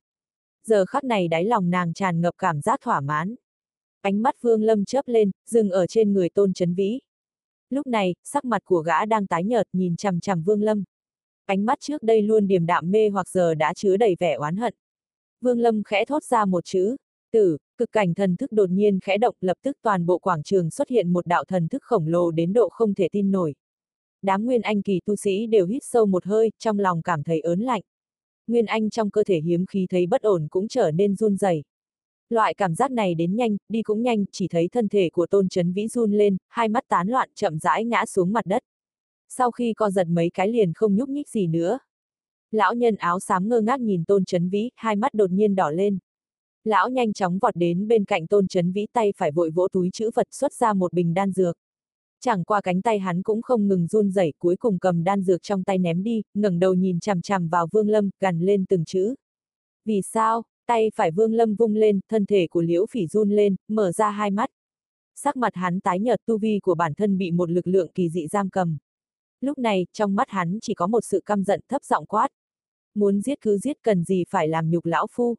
Giờ 0.66 0.86
khắc 0.86 1.04
này 1.04 1.28
đáy 1.28 1.46
lòng 1.46 1.70
nàng 1.70 1.94
tràn 1.94 2.22
ngập 2.22 2.34
cảm 2.38 2.62
giác 2.62 2.80
thỏa 2.84 3.02
mãn. 3.02 3.36
Ánh 4.02 4.22
mắt 4.22 4.36
Vương 4.42 4.64
Lâm 4.64 4.86
chớp 4.86 5.08
lên, 5.08 5.32
dừng 5.46 5.70
ở 5.70 5.88
trên 5.88 6.14
người 6.14 6.30
Tôn 6.30 6.54
Chấn 6.54 6.74
Vĩ. 6.74 7.00
Lúc 7.70 7.88
này, 7.88 8.16
sắc 8.24 8.46
mặt 8.46 8.62
của 8.66 8.80
gã 8.82 9.06
đang 9.06 9.28
tái 9.28 9.44
nhợt 9.44 9.68
nhìn 9.74 9.96
chằm 9.96 10.20
chằm 10.20 10.44
Vương 10.44 10.64
Lâm. 10.64 10.84
Ánh 11.46 11.66
mắt 11.66 11.80
trước 11.80 12.04
đây 12.04 12.22
luôn 12.22 12.48
điềm 12.48 12.66
đạm 12.66 12.92
mê 12.92 13.10
hoặc 13.10 13.30
giờ 13.30 13.54
đã 13.54 13.74
chứa 13.74 13.98
đầy 13.98 14.16
vẻ 14.20 14.34
oán 14.34 14.58
hận. 14.58 14.74
Vương 15.42 15.60
Lâm 15.60 15.84
khẽ 15.84 16.06
thốt 16.06 16.24
ra 16.24 16.46
một 16.46 16.66
chữ, 16.66 16.96
tử, 17.32 17.58
cực 17.78 17.92
cảnh 17.92 18.14
thần 18.14 18.36
thức 18.36 18.52
đột 18.52 18.70
nhiên 18.70 19.00
khẽ 19.00 19.18
động 19.18 19.36
lập 19.42 19.58
tức 19.64 19.78
toàn 19.82 20.06
bộ 20.06 20.18
quảng 20.18 20.44
trường 20.44 20.70
xuất 20.70 20.90
hiện 20.90 21.14
một 21.14 21.28
đạo 21.28 21.46
thần 21.46 21.68
thức 21.68 21.84
khổng 21.84 22.08
lồ 22.08 22.32
đến 22.32 22.54
độ 22.54 22.70
không 22.70 22.94
thể 22.94 23.08
tin 23.12 23.32
nổi. 23.32 23.54
Đám 24.22 24.46
nguyên 24.46 24.62
anh 24.62 24.82
kỳ 24.82 25.00
tu 25.06 25.16
sĩ 25.16 25.48
đều 25.48 25.66
hít 25.66 25.84
sâu 25.86 26.06
một 26.06 26.26
hơi, 26.26 26.52
trong 26.60 26.80
lòng 26.80 27.02
cảm 27.02 27.24
thấy 27.24 27.40
ớn 27.40 27.60
lạnh. 27.60 27.82
Nguyên 28.48 28.66
anh 28.66 28.90
trong 28.90 29.10
cơ 29.10 29.24
thể 29.24 29.40
hiếm 29.40 29.66
khí 29.66 29.86
thấy 29.90 30.08
bất 30.08 30.22
ổn 30.22 30.48
cũng 30.50 30.68
trở 30.68 30.92
nên 30.92 31.16
run 31.16 31.38
rẩy. 31.38 31.64
Loại 32.30 32.54
cảm 32.54 32.76
giác 32.76 32.92
này 32.92 33.16
đến 33.16 33.36
nhanh, 33.36 33.58
đi 33.70 33.84
cũng 33.84 34.02
nhanh, 34.02 34.26
chỉ 34.32 34.48
thấy 34.48 34.68
thân 34.68 34.88
thể 34.88 35.10
của 35.10 35.28
tôn 35.28 35.50
chấn 35.50 35.74
vĩ 35.74 35.88
run 35.88 36.12
lên, 36.12 36.38
hai 36.50 36.70
mắt 36.70 36.84
tán 36.88 37.08
loạn 37.08 37.30
chậm 37.36 37.60
rãi 37.60 37.86
ngã 37.86 38.06
xuống 38.06 38.34
mặt 38.34 38.46
đất. 38.46 38.64
Sau 39.30 39.52
khi 39.52 39.74
co 39.74 39.90
giật 39.90 40.08
mấy 40.08 40.30
cái 40.34 40.48
liền 40.48 40.74
không 40.76 40.96
nhúc 40.96 41.10
nhích 41.10 41.30
gì 41.30 41.48
nữa. 41.48 41.80
Lão 42.52 42.74
nhân 42.74 42.96
áo 42.96 43.20
xám 43.20 43.50
ngơ 43.50 43.62
ngác 43.62 43.80
nhìn 43.80 44.06
tôn 44.06 44.26
chấn 44.26 44.50
vĩ, 44.50 44.70
hai 44.76 44.96
mắt 44.96 45.14
đột 45.14 45.32
nhiên 45.32 45.56
đỏ 45.56 45.70
lên. 45.70 45.98
Lão 46.64 46.90
nhanh 46.90 47.14
chóng 47.14 47.40
vọt 47.40 47.56
đến 47.56 47.88
bên 47.88 48.06
cạnh 48.06 48.28
tôn 48.28 48.48
chấn 48.48 48.72
vĩ 48.72 48.88
tay 48.94 49.14
phải 49.18 49.32
vội 49.32 49.50
vỗ 49.50 49.68
túi 49.68 49.90
chữ 49.94 50.10
vật 50.16 50.28
xuất 50.32 50.54
ra 50.54 50.74
một 50.74 50.94
bình 50.94 51.14
đan 51.14 51.32
dược. 51.32 51.58
Chẳng 52.20 52.44
qua 52.44 52.62
cánh 52.62 52.82
tay 52.82 53.00
hắn 53.00 53.22
cũng 53.22 53.42
không 53.42 53.68
ngừng 53.68 53.88
run 53.88 54.12
rẩy, 54.12 54.34
cuối 54.40 54.56
cùng 54.56 54.80
cầm 54.80 55.04
đan 55.04 55.22
dược 55.22 55.42
trong 55.42 55.64
tay 55.64 55.78
ném 55.78 56.04
đi, 56.04 56.24
ngẩng 56.34 56.60
đầu 56.60 56.74
nhìn 56.74 57.00
chằm 57.00 57.22
chằm 57.22 57.50
vào 57.50 57.68
Vương 57.72 57.90
Lâm, 57.90 58.10
gằn 58.20 58.40
lên 58.40 58.66
từng 58.66 58.86
chữ. 58.86 59.16
Vì 59.86 60.02
sao? 60.02 60.44
Tay 60.66 60.92
phải 60.96 61.12
Vương 61.12 61.34
Lâm 61.34 61.56
vung 61.56 61.76
lên, 61.76 62.00
thân 62.10 62.26
thể 62.26 62.48
của 62.48 62.62
Liễu 62.62 62.86
Phỉ 62.92 63.08
run 63.08 63.30
lên, 63.30 63.56
mở 63.68 63.92
ra 63.92 64.10
hai 64.10 64.32
mắt. 64.32 64.50
Sắc 65.16 65.38
mặt 65.38 65.56
hắn 65.56 65.80
tái 65.80 66.00
nhợt 66.00 66.20
tu 66.26 66.38
vi 66.38 66.60
của 66.60 66.76
bản 66.76 66.94
thân 66.94 67.18
bị 67.18 67.32
một 67.32 67.50
lực 67.50 67.68
lượng 67.68 67.92
kỳ 67.94 68.10
dị 68.10 68.28
giam 68.28 68.50
cầm. 68.50 68.78
Lúc 69.42 69.58
này, 69.58 69.86
trong 69.94 70.16
mắt 70.16 70.30
hắn 70.30 70.60
chỉ 70.62 70.74
có 70.74 70.88
một 70.88 71.02
sự 71.02 71.22
căm 71.26 71.44
giận 71.44 71.62
thấp 71.70 71.84
giọng 71.84 72.06
quát. 72.06 72.28
Muốn 72.96 73.22
giết 73.22 73.42
cứ 73.42 73.58
giết 73.58 73.78
cần 73.82 74.04
gì 74.04 74.24
phải 74.30 74.48
làm 74.48 74.72
nhục 74.72 74.86
lão 74.86 75.08
phu. 75.12 75.36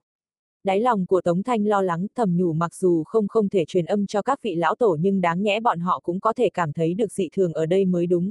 Đáy 0.64 0.81
lòng 0.81 1.07
của 1.07 1.21
Tống 1.21 1.42
Thanh 1.42 1.66
lo 1.66 1.83
lắng 1.83 2.07
thầm 2.14 2.37
nhủ 2.37 2.52
mặc 2.52 2.75
dù 2.75 3.04
không 3.04 3.28
không 3.28 3.49
thể 3.49 3.64
truyền 3.64 3.85
âm 3.85 4.07
cho 4.07 4.23
các 4.23 4.42
vị 4.42 4.54
lão 4.54 4.75
tổ 4.75 4.97
nhưng 5.00 5.21
đáng 5.21 5.42
nhẽ 5.42 5.61
bọn 5.61 5.81
họ 5.81 6.00
cũng 6.02 6.21
có 6.21 6.33
thể 6.33 6.50
cảm 6.50 6.73
thấy 6.73 6.95
được 6.95 7.12
dị 7.12 7.28
thường 7.33 7.52
ở 7.52 7.66
đây 7.66 7.85
mới 7.85 8.07
đúng. 8.07 8.31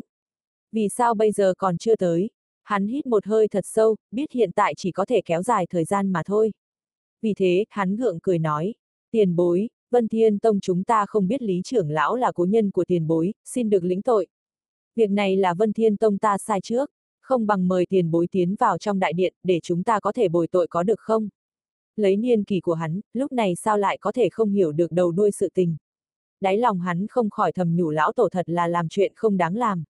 Vì 0.72 0.90
sao 0.90 1.14
bây 1.14 1.32
giờ 1.32 1.54
còn 1.58 1.78
chưa 1.78 1.96
tới? 1.96 2.30
Hắn 2.64 2.88
hít 2.88 3.06
một 3.06 3.26
hơi 3.26 3.48
thật 3.48 3.66
sâu, 3.68 3.96
biết 4.12 4.32
hiện 4.32 4.52
tại 4.52 4.74
chỉ 4.78 4.92
có 4.92 5.06
thể 5.06 5.22
kéo 5.26 5.44
dài 5.44 5.68
thời 5.70 5.86
gian 5.86 6.12
mà 6.12 6.22
thôi. 6.26 6.52
Vì 7.22 7.34
thế, 7.34 7.66
hắn 7.70 7.96
gượng 7.96 8.20
cười 8.20 8.40
nói, 8.40 8.74
tiền 9.12 9.36
bối, 9.36 9.70
Vân 9.92 10.08
Thiên 10.08 10.40
Tông 10.40 10.60
chúng 10.60 10.84
ta 10.84 11.06
không 11.06 11.28
biết 11.28 11.42
Lý 11.42 11.62
trưởng 11.64 11.90
lão 11.90 12.16
là 12.16 12.32
cố 12.32 12.46
nhân 12.46 12.72
của 12.72 12.86
tiền 12.86 13.08
bối, 13.08 13.34
xin 13.46 13.70
được 13.70 13.84
lĩnh 13.84 14.02
tội. 14.02 14.28
Việc 14.96 15.10
này 15.10 15.38
là 15.38 15.54
Vân 15.54 15.74
Thiên 15.74 15.98
Tông 15.98 16.18
ta 16.18 16.38
sai 16.38 16.62
trước, 16.62 16.92
không 17.22 17.48
bằng 17.48 17.68
mời 17.68 17.86
tiền 17.90 18.12
bối 18.12 18.28
tiến 18.32 18.56
vào 18.60 18.78
trong 18.78 19.00
đại 19.00 19.14
điện 19.14 19.34
để 19.44 19.60
chúng 19.64 19.84
ta 19.84 20.00
có 20.00 20.12
thể 20.12 20.28
bồi 20.28 20.48
tội 20.48 20.68
có 20.68 20.84
được 20.84 21.00
không? 21.00 21.30
Lấy 22.01 22.15
niên 22.15 22.43
kỳ 22.43 22.60
của 22.60 22.74
hắn, 22.74 23.01
lúc 23.13 23.31
này 23.31 23.55
sao 23.55 23.77
lại 23.77 23.98
có 23.98 24.12
thể 24.12 24.29
không 24.29 24.50
hiểu 24.50 24.72
được 24.72 24.91
đầu 24.91 25.12
đuôi 25.12 25.31
sự 25.31 25.50
tình. 25.53 25.77
Đáy 26.41 26.58
lòng 26.58 26.79
hắn 26.79 27.08
không 27.08 27.29
khỏi 27.29 27.51
thầm 27.51 27.75
nhủ 27.75 27.89
lão 27.89 28.12
tổ 28.13 28.29
thật 28.29 28.50
là 28.50 28.67
làm 28.67 28.89
chuyện 28.89 29.13
không 29.15 29.38
đáng 29.38 29.55
làm. 29.55 29.84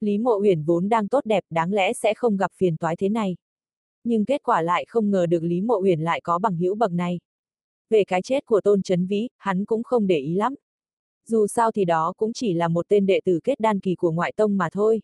Lý 0.00 0.18
mộ 0.18 0.38
huyền 0.38 0.64
vốn 0.64 0.88
đang 0.88 1.08
tốt 1.08 1.24
đẹp 1.24 1.44
đáng 1.50 1.72
lẽ 1.72 1.92
sẽ 1.92 2.14
không 2.14 2.36
gặp 2.36 2.52
phiền 2.54 2.76
toái 2.76 2.96
thế 2.96 3.08
này. 3.08 3.36
Nhưng 4.04 4.24
kết 4.24 4.42
quả 4.42 4.62
lại 4.62 4.84
không 4.88 5.10
ngờ 5.10 5.26
được 5.26 5.42
Lý 5.42 5.60
mộ 5.60 5.74
huyền 5.74 6.00
lại 6.00 6.20
có 6.20 6.38
bằng 6.38 6.56
hữu 6.56 6.74
bậc 6.74 6.92
này. 6.92 7.20
Về 7.90 8.04
cái 8.04 8.22
chết 8.22 8.46
của 8.46 8.60
tôn 8.60 8.82
chấn 8.82 9.06
vĩ, 9.06 9.28
hắn 9.38 9.64
cũng 9.64 9.82
không 9.82 10.06
để 10.06 10.18
ý 10.18 10.34
lắm. 10.34 10.54
Dù 11.26 11.46
sao 11.46 11.72
thì 11.72 11.84
đó 11.84 12.12
cũng 12.16 12.32
chỉ 12.32 12.54
là 12.54 12.68
một 12.68 12.88
tên 12.88 13.06
đệ 13.06 13.20
tử 13.24 13.40
kết 13.44 13.60
đan 13.60 13.80
kỳ 13.80 13.94
của 13.94 14.12
ngoại 14.12 14.32
tông 14.36 14.56
mà 14.56 14.68
thôi. 14.72 15.02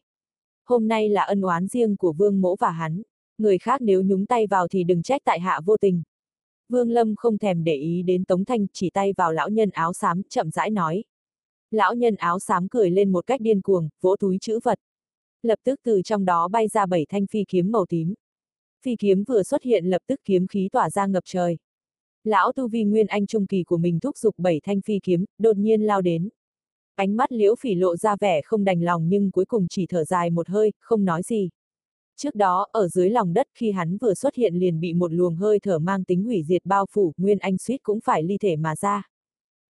Hôm 0.64 0.88
nay 0.88 1.08
là 1.08 1.22
ân 1.22 1.40
oán 1.40 1.66
riêng 1.68 1.96
của 1.96 2.12
vương 2.12 2.40
mỗ 2.40 2.56
và 2.56 2.70
hắn. 2.70 3.02
Người 3.38 3.58
khác 3.58 3.80
nếu 3.80 4.02
nhúng 4.02 4.26
tay 4.26 4.46
vào 4.46 4.68
thì 4.68 4.84
đừng 4.84 5.02
trách 5.02 5.22
tại 5.24 5.40
hạ 5.40 5.60
vô 5.64 5.76
tình. 5.76 6.02
Vương 6.70 6.90
Lâm 6.90 7.14
không 7.16 7.38
thèm 7.38 7.64
để 7.64 7.74
ý 7.74 8.02
đến 8.02 8.24
Tống 8.24 8.44
Thanh, 8.44 8.66
chỉ 8.72 8.90
tay 8.90 9.12
vào 9.16 9.32
lão 9.32 9.48
nhân 9.48 9.70
áo 9.70 9.92
xám, 9.92 10.22
chậm 10.28 10.50
rãi 10.50 10.70
nói. 10.70 11.04
Lão 11.70 11.94
nhân 11.94 12.14
áo 12.14 12.38
xám 12.38 12.68
cười 12.68 12.90
lên 12.90 13.12
một 13.12 13.26
cách 13.26 13.40
điên 13.40 13.60
cuồng, 13.60 13.88
vỗ 14.00 14.16
túi 14.16 14.38
chữ 14.40 14.58
vật. 14.64 14.78
Lập 15.42 15.58
tức 15.64 15.80
từ 15.82 16.02
trong 16.02 16.24
đó 16.24 16.48
bay 16.48 16.68
ra 16.68 16.86
bảy 16.86 17.06
thanh 17.08 17.26
phi 17.26 17.44
kiếm 17.48 17.72
màu 17.72 17.86
tím. 17.88 18.14
Phi 18.82 18.96
kiếm 18.96 19.24
vừa 19.24 19.42
xuất 19.42 19.62
hiện 19.62 19.84
lập 19.84 20.02
tức 20.06 20.20
kiếm 20.24 20.46
khí 20.46 20.68
tỏa 20.72 20.90
ra 20.90 21.06
ngập 21.06 21.22
trời. 21.26 21.58
Lão 22.24 22.52
tu 22.52 22.68
vi 22.68 22.84
nguyên 22.84 23.06
anh 23.06 23.26
trung 23.26 23.46
kỳ 23.46 23.64
của 23.64 23.76
mình 23.76 24.00
thúc 24.00 24.16
giục 24.16 24.34
bảy 24.38 24.60
thanh 24.62 24.80
phi 24.80 24.98
kiếm, 25.02 25.24
đột 25.38 25.56
nhiên 25.56 25.82
lao 25.82 26.00
đến. 26.00 26.28
Ánh 26.94 27.16
mắt 27.16 27.32
liễu 27.32 27.54
phỉ 27.54 27.74
lộ 27.74 27.96
ra 27.96 28.16
vẻ 28.16 28.42
không 28.42 28.64
đành 28.64 28.82
lòng 28.82 29.08
nhưng 29.08 29.30
cuối 29.30 29.44
cùng 29.44 29.66
chỉ 29.70 29.86
thở 29.86 30.04
dài 30.04 30.30
một 30.30 30.48
hơi, 30.48 30.72
không 30.80 31.04
nói 31.04 31.22
gì. 31.22 31.50
Trước 32.22 32.34
đó, 32.34 32.66
ở 32.72 32.88
dưới 32.88 33.10
lòng 33.10 33.32
đất 33.32 33.46
khi 33.54 33.70
hắn 33.70 33.98
vừa 33.98 34.14
xuất 34.14 34.34
hiện 34.34 34.54
liền 34.54 34.80
bị 34.80 34.94
một 34.94 35.12
luồng 35.12 35.36
hơi 35.36 35.58
thở 35.62 35.78
mang 35.78 36.04
tính 36.04 36.24
hủy 36.24 36.42
diệt 36.42 36.62
bao 36.64 36.86
phủ, 36.90 37.12
Nguyên 37.16 37.38
Anh 37.38 37.58
suýt 37.58 37.82
cũng 37.82 38.00
phải 38.00 38.22
ly 38.22 38.38
thể 38.38 38.56
mà 38.56 38.76
ra. 38.76 39.08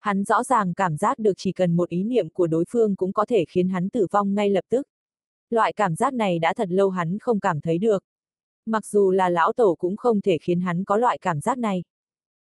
Hắn 0.01 0.25
rõ 0.25 0.43
ràng 0.43 0.75
cảm 0.75 0.97
giác 0.97 1.19
được 1.19 1.33
chỉ 1.37 1.53
cần 1.53 1.77
một 1.77 1.89
ý 1.89 2.03
niệm 2.03 2.29
của 2.31 2.47
đối 2.47 2.65
phương 2.69 2.97
cũng 2.97 3.13
có 3.13 3.27
thể 3.27 3.45
khiến 3.49 3.69
hắn 3.69 3.89
tử 3.89 4.07
vong 4.11 4.35
ngay 4.35 4.51
lập 4.51 4.65
tức. 4.69 4.87
Loại 5.51 5.73
cảm 5.73 5.97
giác 5.97 6.15
này 6.15 6.39
đã 6.39 6.55
thật 6.55 6.69
lâu 6.71 6.91
hắn 6.91 7.19
không 7.19 7.41
cảm 7.41 7.61
thấy 7.61 7.79
được. 7.79 8.05
Mặc 8.67 8.87
dù 8.87 9.11
là 9.11 9.29
lão 9.29 9.53
tổ 9.53 9.77
cũng 9.79 9.97
không 9.97 10.21
thể 10.21 10.39
khiến 10.39 10.61
hắn 10.61 10.85
có 10.85 10.97
loại 10.97 11.19
cảm 11.19 11.41
giác 11.41 11.59
này. 11.59 11.83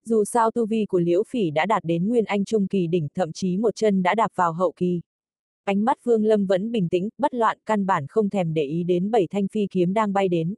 Dù 0.05 0.25
sao 0.25 0.51
tu 0.51 0.65
vi 0.65 0.86
của 0.86 1.00
Liễu 1.00 1.24
Phỉ 1.29 1.51
đã 1.51 1.65
đạt 1.65 1.84
đến 1.84 2.10
Nguyên 2.10 2.25
Anh 2.25 2.46
Trung 2.46 2.67
Kỳ 2.67 2.88
đỉnh 2.88 3.08
thậm 3.15 3.31
chí 3.31 3.58
một 3.58 3.75
chân 3.75 4.03
đã 4.03 4.15
đạp 4.15 4.31
vào 4.36 4.53
hậu 4.53 4.72
kỳ. 4.75 5.01
Ánh 5.63 5.86
mắt 5.86 5.98
Vương 6.03 6.25
Lâm 6.25 6.46
vẫn 6.46 6.72
bình 6.72 6.89
tĩnh, 6.89 7.10
bất 7.18 7.34
loạn, 7.34 7.58
căn 7.65 7.86
bản 7.86 8.06
không 8.10 8.30
thèm 8.30 8.53
để 8.53 8.63
ý 8.63 8.84
đến 8.84 9.12
bảy 9.12 9.27
thanh 9.27 9.48
phi 9.48 9.68
kiếm 9.72 9.94
đang 9.94 10.13
bay 10.13 10.27
đến. 10.27 10.56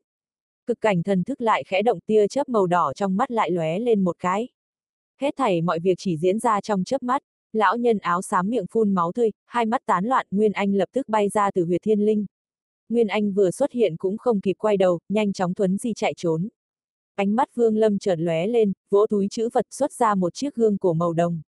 Cực 0.65 0.81
cảnh 0.81 1.03
thần 1.03 1.23
thức 1.23 1.41
lại 1.41 1.63
khẽ 1.63 1.81
động 1.81 1.99
tia 2.05 2.27
chớp 2.27 2.49
màu 2.49 2.67
đỏ 2.67 2.93
trong 2.95 3.17
mắt 3.17 3.31
lại 3.31 3.51
lóe 3.51 3.79
lên 3.79 4.03
một 4.03 4.15
cái. 4.19 4.47
Hết 5.21 5.33
thảy 5.37 5.61
mọi 5.61 5.79
việc 5.79 5.93
chỉ 5.97 6.17
diễn 6.17 6.39
ra 6.39 6.61
trong 6.61 6.83
chớp 6.83 7.03
mắt, 7.03 7.21
lão 7.53 7.77
nhân 7.77 7.97
áo 7.97 8.21
xám 8.21 8.49
miệng 8.49 8.65
phun 8.71 8.93
máu 8.93 9.11
tươi, 9.11 9.31
hai 9.45 9.65
mắt 9.65 9.81
tán 9.85 10.05
loạn, 10.05 10.27
Nguyên 10.31 10.51
Anh 10.51 10.73
lập 10.73 10.89
tức 10.93 11.09
bay 11.09 11.29
ra 11.29 11.51
từ 11.51 11.65
huyệt 11.65 11.81
thiên 11.83 12.05
linh. 12.05 12.25
Nguyên 12.89 13.07
Anh 13.07 13.33
vừa 13.33 13.51
xuất 13.51 13.71
hiện 13.71 13.97
cũng 13.97 14.17
không 14.17 14.41
kịp 14.41 14.55
quay 14.57 14.77
đầu, 14.77 14.99
nhanh 15.09 15.33
chóng 15.33 15.53
thuấn 15.53 15.77
di 15.77 15.93
chạy 15.93 16.13
trốn. 16.17 16.47
Ánh 17.15 17.35
mắt 17.35 17.55
Vương 17.55 17.77
Lâm 17.77 17.99
chợt 17.99 18.15
lóe 18.19 18.47
lên, 18.47 18.73
vỗ 18.89 19.05
túi 19.09 19.27
chữ 19.31 19.49
vật 19.53 19.65
xuất 19.69 19.93
ra 19.93 20.15
một 20.15 20.33
chiếc 20.33 20.55
gương 20.55 20.77
cổ 20.77 20.93
màu 20.93 21.13
đồng. 21.13 21.41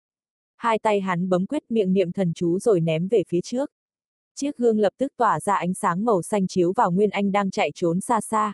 Hai 0.65 0.79
tay 0.79 1.01
hắn 1.01 1.29
bấm 1.29 1.47
quyết 1.47 1.63
miệng 1.71 1.93
niệm 1.93 2.13
thần 2.13 2.33
chú 2.35 2.59
rồi 2.59 2.81
ném 2.81 3.09
về 3.09 3.23
phía 3.29 3.41
trước. 3.41 3.71
Chiếc 4.35 4.57
gương 4.57 4.79
lập 4.79 4.93
tức 4.99 5.13
tỏa 5.17 5.41
ra 5.41 5.55
ánh 5.55 5.75
sáng 5.75 6.05
màu 6.05 6.23
xanh 6.23 6.47
chiếu 6.47 6.73
vào 6.73 6.91
Nguyên 6.91 7.11
Anh 7.11 7.33
đang 7.33 7.51
chạy 7.51 7.71
trốn 7.75 8.01
xa 8.01 8.21
xa. 8.21 8.53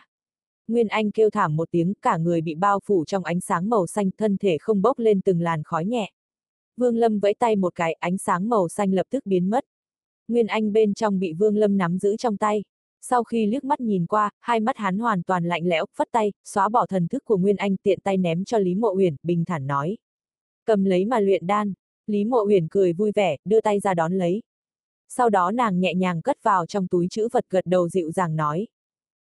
Nguyên 0.67 0.87
Anh 0.87 1.11
kêu 1.11 1.29
thảm 1.29 1.55
một 1.55 1.71
tiếng, 1.71 1.93
cả 2.01 2.17
người 2.17 2.41
bị 2.41 2.55
bao 2.55 2.79
phủ 2.85 3.05
trong 3.05 3.23
ánh 3.23 3.41
sáng 3.41 3.69
màu 3.69 3.87
xanh, 3.87 4.11
thân 4.17 4.37
thể 4.37 4.57
không 4.57 4.81
bốc 4.81 4.99
lên 4.99 5.21
từng 5.21 5.41
làn 5.41 5.63
khói 5.63 5.85
nhẹ. 5.85 6.11
Vương 6.77 6.97
Lâm 6.97 7.19
vẫy 7.19 7.33
tay 7.33 7.55
một 7.55 7.75
cái, 7.75 7.93
ánh 7.93 8.17
sáng 8.17 8.49
màu 8.49 8.69
xanh 8.69 8.93
lập 8.93 9.05
tức 9.09 9.25
biến 9.25 9.49
mất. 9.49 9.65
Nguyên 10.27 10.47
Anh 10.47 10.73
bên 10.73 10.93
trong 10.93 11.19
bị 11.19 11.33
Vương 11.33 11.57
Lâm 11.57 11.77
nắm 11.77 11.97
giữ 11.97 12.17
trong 12.17 12.37
tay. 12.37 12.63
Sau 13.01 13.23
khi 13.23 13.45
liếc 13.45 13.63
mắt 13.63 13.79
nhìn 13.81 14.05
qua, 14.05 14.29
hai 14.39 14.59
mắt 14.59 14.77
hắn 14.77 14.99
hoàn 14.99 15.23
toàn 15.23 15.45
lạnh 15.45 15.67
lẽo, 15.67 15.85
phất 15.95 16.07
tay, 16.11 16.33
xóa 16.43 16.69
bỏ 16.69 16.85
thần 16.85 17.07
thức 17.07 17.25
của 17.25 17.37
Nguyên 17.37 17.55
Anh 17.55 17.77
tiện 17.77 17.99
tay 18.03 18.17
ném 18.17 18.45
cho 18.45 18.57
Lý 18.57 18.75
Mộ 18.75 18.93
Uyển, 18.95 19.15
bình 19.23 19.45
thản 19.45 19.67
nói. 19.67 19.97
Cầm 20.65 20.83
lấy 20.83 21.05
mà 21.05 21.19
luyện 21.19 21.47
đan. 21.47 21.73
Lý 22.07 22.25
Mộ 22.25 22.43
Uyển 22.47 22.67
cười 22.67 22.93
vui 22.93 23.11
vẻ, 23.15 23.37
đưa 23.45 23.61
tay 23.61 23.79
ra 23.79 23.93
đón 23.93 24.13
lấy. 24.13 24.41
Sau 25.09 25.29
đó 25.29 25.51
nàng 25.51 25.79
nhẹ 25.79 25.93
nhàng 25.93 26.21
cất 26.21 26.43
vào 26.43 26.65
trong 26.65 26.87
túi 26.87 27.07
chữ 27.07 27.27
vật 27.31 27.45
gật 27.49 27.65
đầu 27.65 27.89
dịu 27.89 28.11
dàng 28.11 28.35
nói. 28.35 28.67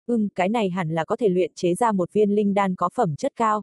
Ừm, 0.07 0.29
cái 0.29 0.49
này 0.49 0.71
hẳn 0.71 0.91
là 0.91 1.05
có 1.05 1.17
thể 1.17 1.29
luyện 1.29 1.53
chế 1.55 1.75
ra 1.75 1.93
một 1.93 2.13
viên 2.13 2.31
linh 2.31 2.55
đan 2.55 2.75
có 2.75 2.89
phẩm 2.95 3.17
chất 3.17 3.33
cao. 3.37 3.63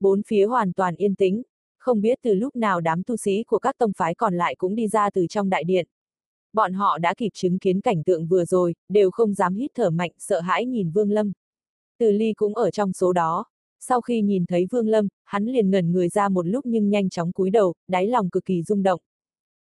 Bốn 0.00 0.22
phía 0.22 0.44
hoàn 0.44 0.72
toàn 0.72 0.96
yên 0.96 1.14
tĩnh, 1.14 1.42
không 1.78 2.00
biết 2.00 2.18
từ 2.22 2.34
lúc 2.34 2.56
nào 2.56 2.80
đám 2.80 3.02
tu 3.02 3.16
sĩ 3.16 3.44
của 3.44 3.58
các 3.58 3.78
tông 3.78 3.92
phái 3.96 4.14
còn 4.14 4.34
lại 4.34 4.54
cũng 4.54 4.74
đi 4.74 4.88
ra 4.88 5.10
từ 5.10 5.26
trong 5.26 5.50
đại 5.50 5.64
điện. 5.64 5.86
Bọn 6.52 6.72
họ 6.72 6.98
đã 6.98 7.14
kịp 7.14 7.30
chứng 7.34 7.58
kiến 7.58 7.80
cảnh 7.80 8.02
tượng 8.02 8.26
vừa 8.26 8.44
rồi, 8.44 8.74
đều 8.88 9.10
không 9.10 9.34
dám 9.34 9.54
hít 9.54 9.70
thở 9.74 9.90
mạnh, 9.90 10.10
sợ 10.18 10.40
hãi 10.40 10.66
nhìn 10.66 10.90
Vương 10.90 11.10
Lâm. 11.10 11.32
Từ 11.98 12.12
ly 12.12 12.32
cũng 12.32 12.54
ở 12.54 12.70
trong 12.70 12.92
số 12.92 13.12
đó. 13.12 13.44
Sau 13.88 14.00
khi 14.00 14.22
nhìn 14.22 14.46
thấy 14.46 14.66
Vương 14.70 14.88
Lâm, 14.88 15.08
hắn 15.24 15.44
liền 15.46 15.70
ngẩn 15.70 15.92
người 15.92 16.08
ra 16.08 16.28
một 16.28 16.46
lúc 16.46 16.66
nhưng 16.66 16.90
nhanh 16.90 17.08
chóng 17.08 17.32
cúi 17.32 17.50
đầu, 17.50 17.74
đáy 17.88 18.06
lòng 18.06 18.30
cực 18.30 18.44
kỳ 18.44 18.62
rung 18.62 18.82
động. 18.82 19.00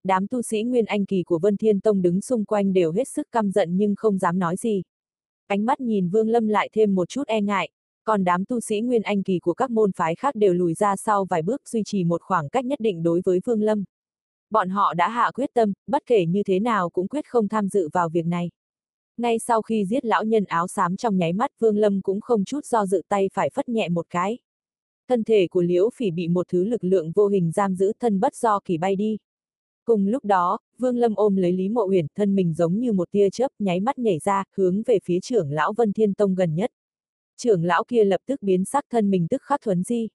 Đám 0.04 0.26
tu 0.26 0.42
sĩ 0.42 0.62
Nguyên 0.62 0.84
Anh 0.84 1.04
Kỳ 1.06 1.22
của 1.22 1.38
Vân 1.38 1.56
Thiên 1.56 1.80
Tông 1.80 2.02
đứng 2.02 2.20
xung 2.20 2.44
quanh 2.44 2.72
đều 2.72 2.92
hết 2.92 3.08
sức 3.08 3.28
căm 3.32 3.50
giận 3.50 3.76
nhưng 3.76 3.94
không 3.96 4.18
dám 4.18 4.38
nói 4.38 4.56
gì. 4.56 4.82
Ánh 5.46 5.64
mắt 5.64 5.80
nhìn 5.80 6.08
Vương 6.08 6.28
Lâm 6.28 6.48
lại 6.48 6.68
thêm 6.72 6.94
một 6.94 7.08
chút 7.08 7.26
e 7.26 7.40
ngại, 7.40 7.70
còn 8.04 8.24
đám 8.24 8.44
tu 8.44 8.60
sĩ 8.60 8.80
Nguyên 8.80 9.02
Anh 9.02 9.22
Kỳ 9.22 9.38
của 9.38 9.54
các 9.54 9.70
môn 9.70 9.92
phái 9.92 10.14
khác 10.14 10.34
đều 10.34 10.54
lùi 10.54 10.74
ra 10.74 10.96
sau 10.96 11.24
vài 11.24 11.42
bước 11.42 11.68
duy 11.68 11.82
trì 11.84 12.04
một 12.04 12.22
khoảng 12.22 12.48
cách 12.48 12.64
nhất 12.64 12.80
định 12.80 13.02
đối 13.02 13.20
với 13.24 13.40
Vương 13.44 13.62
Lâm. 13.62 13.84
Bọn 14.50 14.68
họ 14.68 14.94
đã 14.94 15.08
hạ 15.08 15.30
quyết 15.34 15.50
tâm, 15.54 15.72
bất 15.86 16.02
kể 16.06 16.26
như 16.26 16.42
thế 16.42 16.60
nào 16.60 16.90
cũng 16.90 17.08
quyết 17.08 17.26
không 17.28 17.48
tham 17.48 17.68
dự 17.68 17.88
vào 17.92 18.08
việc 18.08 18.26
này. 18.26 18.50
Ngay 19.22 19.38
sau 19.38 19.62
khi 19.62 19.84
giết 19.84 20.04
lão 20.04 20.24
nhân 20.24 20.44
áo 20.44 20.68
xám 20.68 20.96
trong 20.96 21.16
nháy 21.16 21.32
mắt 21.32 21.50
Vương 21.58 21.76
Lâm 21.76 22.02
cũng 22.02 22.20
không 22.20 22.44
chút 22.44 22.66
do 22.66 22.86
dự 22.86 23.02
tay 23.08 23.28
phải 23.32 23.50
phất 23.50 23.68
nhẹ 23.68 23.88
một 23.88 24.06
cái. 24.10 24.38
Thân 25.08 25.24
thể 25.24 25.46
của 25.50 25.62
Liễu 25.62 25.90
Phỉ 25.94 26.10
bị 26.10 26.28
một 26.28 26.46
thứ 26.48 26.64
lực 26.64 26.84
lượng 26.84 27.12
vô 27.12 27.26
hình 27.26 27.52
giam 27.52 27.74
giữ 27.74 27.92
thân 28.00 28.20
bất 28.20 28.34
do 28.34 28.60
kỳ 28.64 28.78
bay 28.78 28.96
đi. 28.96 29.18
Cùng 29.84 30.06
lúc 30.06 30.24
đó, 30.24 30.58
Vương 30.78 30.96
Lâm 30.96 31.14
ôm 31.14 31.36
lấy 31.36 31.52
Lý 31.52 31.68
Mộ 31.68 31.86
Uyển, 31.88 32.06
thân 32.14 32.34
mình 32.34 32.54
giống 32.54 32.80
như 32.80 32.92
một 32.92 33.10
tia 33.10 33.30
chớp, 33.30 33.48
nháy 33.58 33.80
mắt 33.80 33.98
nhảy 33.98 34.18
ra, 34.18 34.44
hướng 34.56 34.82
về 34.82 34.98
phía 35.04 35.20
trưởng 35.20 35.50
lão 35.50 35.72
Vân 35.72 35.92
Thiên 35.92 36.14
Tông 36.14 36.34
gần 36.34 36.54
nhất. 36.54 36.70
Trưởng 37.36 37.64
lão 37.64 37.84
kia 37.84 38.04
lập 38.04 38.20
tức 38.26 38.42
biến 38.42 38.64
sắc 38.64 38.84
thân 38.90 39.10
mình 39.10 39.26
tức 39.30 39.42
khắc 39.42 39.60
thuấn 39.60 39.82
di. 39.82 40.08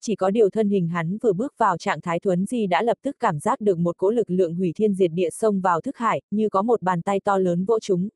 Chỉ 0.00 0.16
có 0.16 0.30
điều 0.30 0.50
thân 0.50 0.68
hình 0.68 0.88
hắn 0.88 1.18
vừa 1.18 1.32
bước 1.32 1.54
vào 1.58 1.78
trạng 1.78 2.00
thái 2.00 2.20
thuấn 2.20 2.46
di 2.46 2.66
đã 2.66 2.82
lập 2.82 2.98
tức 3.02 3.16
cảm 3.20 3.38
giác 3.38 3.60
được 3.60 3.78
một 3.78 3.96
cỗ 3.96 4.10
lực 4.10 4.30
lượng 4.30 4.54
hủy 4.54 4.72
thiên 4.76 4.94
diệt 4.94 5.10
địa 5.14 5.30
xông 5.30 5.60
vào 5.60 5.80
thức 5.80 5.96
hải, 5.96 6.22
như 6.30 6.48
có 6.48 6.62
một 6.62 6.82
bàn 6.82 7.02
tay 7.02 7.20
to 7.20 7.38
lớn 7.38 7.64
vỗ 7.64 7.78
chúng. 7.80 8.08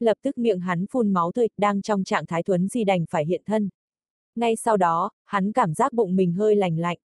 Lập 0.00 0.18
tức 0.22 0.38
miệng 0.38 0.60
hắn 0.60 0.86
phun 0.86 1.12
máu 1.12 1.32
tươi, 1.32 1.48
đang 1.56 1.82
trong 1.82 2.04
trạng 2.04 2.26
thái 2.26 2.42
thuấn 2.42 2.68
di 2.68 2.84
đành 2.84 3.04
phải 3.10 3.26
hiện 3.26 3.42
thân. 3.46 3.68
Ngay 4.36 4.56
sau 4.56 4.76
đó, 4.76 5.10
hắn 5.24 5.52
cảm 5.52 5.74
giác 5.74 5.92
bụng 5.92 6.16
mình 6.16 6.32
hơi 6.32 6.56
lành 6.56 6.78
lạnh. 6.78 6.98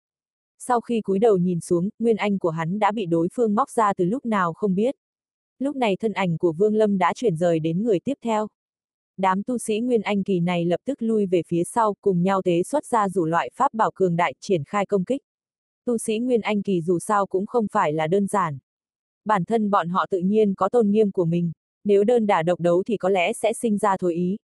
Sau 0.58 0.80
khi 0.80 1.00
cúi 1.00 1.18
đầu 1.18 1.36
nhìn 1.36 1.60
xuống, 1.60 1.88
nguyên 1.98 2.16
anh 2.16 2.38
của 2.38 2.50
hắn 2.50 2.78
đã 2.78 2.92
bị 2.92 3.06
đối 3.06 3.28
phương 3.32 3.54
móc 3.54 3.70
ra 3.70 3.94
từ 3.94 4.04
lúc 4.04 4.26
nào 4.26 4.52
không 4.52 4.74
biết. 4.74 4.96
Lúc 5.58 5.76
này 5.76 5.96
thân 5.96 6.12
ảnh 6.12 6.38
của 6.38 6.52
Vương 6.52 6.74
Lâm 6.74 6.98
đã 6.98 7.12
chuyển 7.14 7.36
rời 7.36 7.58
đến 7.60 7.82
người 7.82 8.00
tiếp 8.00 8.14
theo. 8.22 8.48
Đám 9.16 9.42
tu 9.42 9.58
sĩ 9.58 9.80
Nguyên 9.80 10.02
Anh 10.02 10.22
kỳ 10.22 10.40
này 10.40 10.64
lập 10.64 10.80
tức 10.84 11.02
lui 11.02 11.26
về 11.26 11.42
phía 11.46 11.64
sau, 11.64 11.94
cùng 12.00 12.22
nhau 12.22 12.42
tế 12.42 12.62
xuất 12.62 12.86
ra 12.86 13.08
rủ 13.08 13.24
loại 13.24 13.50
pháp 13.54 13.74
bảo 13.74 13.90
cường 13.94 14.16
đại 14.16 14.34
triển 14.40 14.64
khai 14.64 14.86
công 14.86 15.04
kích. 15.04 15.22
Tu 15.84 15.98
sĩ 15.98 16.18
Nguyên 16.18 16.40
Anh 16.40 16.62
kỳ 16.62 16.80
dù 16.80 16.98
sao 16.98 17.26
cũng 17.26 17.46
không 17.46 17.66
phải 17.72 17.92
là 17.92 18.06
đơn 18.06 18.26
giản. 18.26 18.58
Bản 19.24 19.44
thân 19.44 19.70
bọn 19.70 19.88
họ 19.88 20.06
tự 20.10 20.18
nhiên 20.18 20.54
có 20.54 20.68
tôn 20.68 20.90
nghiêm 20.90 21.12
của 21.12 21.24
mình, 21.24 21.52
nếu 21.84 22.04
đơn 22.04 22.26
đả 22.26 22.42
độc 22.42 22.60
đấu 22.60 22.82
thì 22.86 22.96
có 22.96 23.08
lẽ 23.08 23.32
sẽ 23.32 23.52
sinh 23.52 23.78
ra 23.78 23.96
thối 23.96 24.14
ý, 24.14 24.36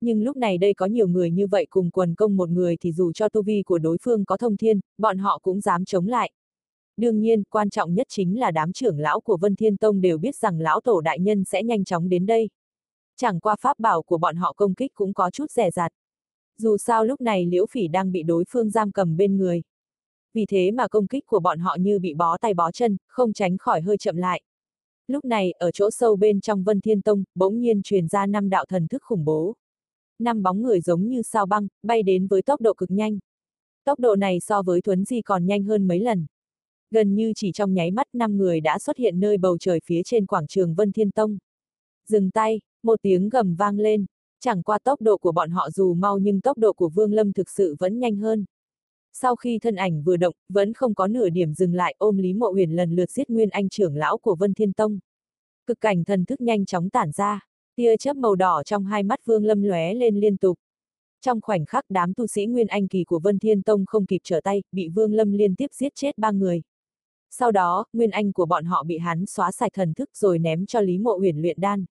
nhưng 0.00 0.22
lúc 0.22 0.36
này 0.36 0.58
đây 0.58 0.74
có 0.74 0.86
nhiều 0.86 1.08
người 1.08 1.30
như 1.30 1.46
vậy 1.46 1.66
cùng 1.70 1.90
quần 1.90 2.14
công 2.14 2.36
một 2.36 2.48
người 2.48 2.76
thì 2.80 2.92
dù 2.92 3.12
cho 3.12 3.28
tu 3.28 3.42
vi 3.42 3.62
của 3.62 3.78
đối 3.78 3.96
phương 4.02 4.24
có 4.24 4.36
thông 4.36 4.56
thiên, 4.56 4.80
bọn 4.98 5.18
họ 5.18 5.38
cũng 5.42 5.60
dám 5.60 5.84
chống 5.84 6.06
lại. 6.06 6.32
Đương 6.96 7.20
nhiên, 7.20 7.42
quan 7.50 7.70
trọng 7.70 7.94
nhất 7.94 8.06
chính 8.10 8.40
là 8.40 8.50
đám 8.50 8.72
trưởng 8.72 8.98
lão 8.98 9.20
của 9.20 9.36
Vân 9.36 9.56
Thiên 9.56 9.76
Tông 9.76 10.00
đều 10.00 10.18
biết 10.18 10.36
rằng 10.36 10.60
lão 10.60 10.80
tổ 10.80 11.00
đại 11.00 11.20
nhân 11.20 11.44
sẽ 11.44 11.62
nhanh 11.62 11.84
chóng 11.84 12.08
đến 12.08 12.26
đây. 12.26 12.50
Chẳng 13.16 13.40
qua 13.40 13.56
pháp 13.60 13.78
bảo 13.78 14.02
của 14.02 14.18
bọn 14.18 14.36
họ 14.36 14.52
công 14.52 14.74
kích 14.74 14.94
cũng 14.94 15.14
có 15.14 15.30
chút 15.30 15.50
rẻ 15.50 15.70
rạt. 15.70 15.92
Dù 16.58 16.76
sao 16.78 17.04
lúc 17.04 17.20
này 17.20 17.46
liễu 17.46 17.66
phỉ 17.66 17.88
đang 17.88 18.12
bị 18.12 18.22
đối 18.22 18.44
phương 18.48 18.70
giam 18.70 18.92
cầm 18.92 19.16
bên 19.16 19.36
người. 19.36 19.62
Vì 20.34 20.46
thế 20.46 20.70
mà 20.70 20.88
công 20.88 21.06
kích 21.06 21.26
của 21.26 21.40
bọn 21.40 21.58
họ 21.58 21.76
như 21.80 21.98
bị 21.98 22.14
bó 22.14 22.38
tay 22.38 22.54
bó 22.54 22.70
chân, 22.72 22.96
không 23.08 23.32
tránh 23.32 23.58
khỏi 23.58 23.80
hơi 23.80 23.98
chậm 23.98 24.16
lại. 24.16 24.42
Lúc 25.10 25.24
này, 25.24 25.52
ở 25.52 25.70
chỗ 25.70 25.90
sâu 25.90 26.16
bên 26.16 26.40
trong 26.40 26.64
Vân 26.64 26.80
Thiên 26.80 27.02
Tông, 27.02 27.24
bỗng 27.34 27.60
nhiên 27.60 27.82
truyền 27.82 28.08
ra 28.08 28.26
năm 28.26 28.50
đạo 28.50 28.64
thần 28.68 28.88
thức 28.88 29.02
khủng 29.02 29.24
bố 29.24 29.56
năm 30.18 30.42
bóng 30.42 30.62
người 30.62 30.80
giống 30.80 31.08
như 31.08 31.22
sao 31.22 31.46
băng, 31.46 31.68
bay 31.82 32.02
đến 32.02 32.26
với 32.26 32.42
tốc 32.42 32.60
độ 32.60 32.74
cực 32.74 32.90
nhanh. 32.90 33.18
Tốc 33.84 34.00
độ 34.00 34.16
này 34.16 34.40
so 34.40 34.62
với 34.62 34.80
Thuấn 34.80 35.04
Di 35.04 35.22
còn 35.22 35.46
nhanh 35.46 35.64
hơn 35.64 35.88
mấy 35.88 36.00
lần. 36.00 36.26
Gần 36.90 37.14
như 37.14 37.32
chỉ 37.36 37.52
trong 37.52 37.74
nháy 37.74 37.90
mắt 37.90 38.06
năm 38.12 38.36
người 38.36 38.60
đã 38.60 38.78
xuất 38.78 38.96
hiện 38.96 39.20
nơi 39.20 39.38
bầu 39.38 39.58
trời 39.58 39.80
phía 39.84 40.02
trên 40.04 40.26
quảng 40.26 40.46
trường 40.46 40.74
Vân 40.74 40.92
Thiên 40.92 41.10
Tông. 41.10 41.38
Dừng 42.08 42.30
tay, 42.30 42.60
một 42.82 43.02
tiếng 43.02 43.28
gầm 43.28 43.54
vang 43.54 43.78
lên, 43.78 44.06
chẳng 44.40 44.62
qua 44.62 44.78
tốc 44.84 45.00
độ 45.00 45.18
của 45.18 45.32
bọn 45.32 45.50
họ 45.50 45.70
dù 45.70 45.94
mau 45.94 46.18
nhưng 46.18 46.40
tốc 46.40 46.58
độ 46.58 46.72
của 46.72 46.88
Vương 46.88 47.12
Lâm 47.12 47.32
thực 47.32 47.50
sự 47.50 47.76
vẫn 47.78 47.98
nhanh 47.98 48.16
hơn. 48.16 48.44
Sau 49.12 49.36
khi 49.36 49.58
thân 49.58 49.74
ảnh 49.74 50.02
vừa 50.02 50.16
động, 50.16 50.34
vẫn 50.48 50.72
không 50.72 50.94
có 50.94 51.06
nửa 51.06 51.28
điểm 51.28 51.54
dừng 51.54 51.74
lại 51.74 51.94
ôm 51.98 52.16
Lý 52.16 52.32
Mộ 52.32 52.50
Huyền 52.50 52.76
lần 52.76 52.96
lượt 52.96 53.10
giết 53.10 53.30
Nguyên 53.30 53.50
Anh 53.50 53.68
trưởng 53.68 53.96
lão 53.96 54.18
của 54.18 54.34
Vân 54.34 54.54
Thiên 54.54 54.72
Tông. 54.72 54.98
Cực 55.66 55.80
cảnh 55.80 56.04
thần 56.04 56.24
thức 56.24 56.40
nhanh 56.40 56.66
chóng 56.66 56.90
tản 56.90 57.10
ra. 57.12 57.46
Tia 57.76 57.96
chớp 57.96 58.16
màu 58.16 58.34
đỏ 58.34 58.62
trong 58.62 58.84
hai 58.84 59.02
mắt 59.02 59.20
Vương 59.24 59.44
Lâm 59.44 59.62
lóe 59.62 59.94
lên 59.94 60.20
liên 60.20 60.36
tục. 60.36 60.58
Trong 61.20 61.40
khoảnh 61.40 61.64
khắc 61.64 61.84
đám 61.88 62.14
tu 62.14 62.26
sĩ 62.26 62.46
Nguyên 62.46 62.66
Anh 62.66 62.88
kỳ 62.88 63.04
của 63.04 63.18
Vân 63.18 63.38
Thiên 63.38 63.62
Tông 63.62 63.86
không 63.86 64.06
kịp 64.06 64.20
trở 64.24 64.40
tay, 64.40 64.62
bị 64.72 64.88
Vương 64.88 65.12
Lâm 65.12 65.32
liên 65.32 65.54
tiếp 65.54 65.66
giết 65.72 65.92
chết 65.94 66.18
ba 66.18 66.30
người. 66.30 66.62
Sau 67.30 67.52
đó, 67.52 67.84
Nguyên 67.92 68.10
Anh 68.10 68.32
của 68.32 68.46
bọn 68.46 68.64
họ 68.64 68.84
bị 68.84 68.98
hắn 68.98 69.26
xóa 69.26 69.52
sạch 69.52 69.72
thần 69.74 69.94
thức 69.94 70.10
rồi 70.14 70.38
ném 70.38 70.66
cho 70.66 70.80
Lý 70.80 70.98
Mộ 70.98 71.16
Huyền 71.16 71.42
luyện 71.42 71.60
đan. 71.60 71.84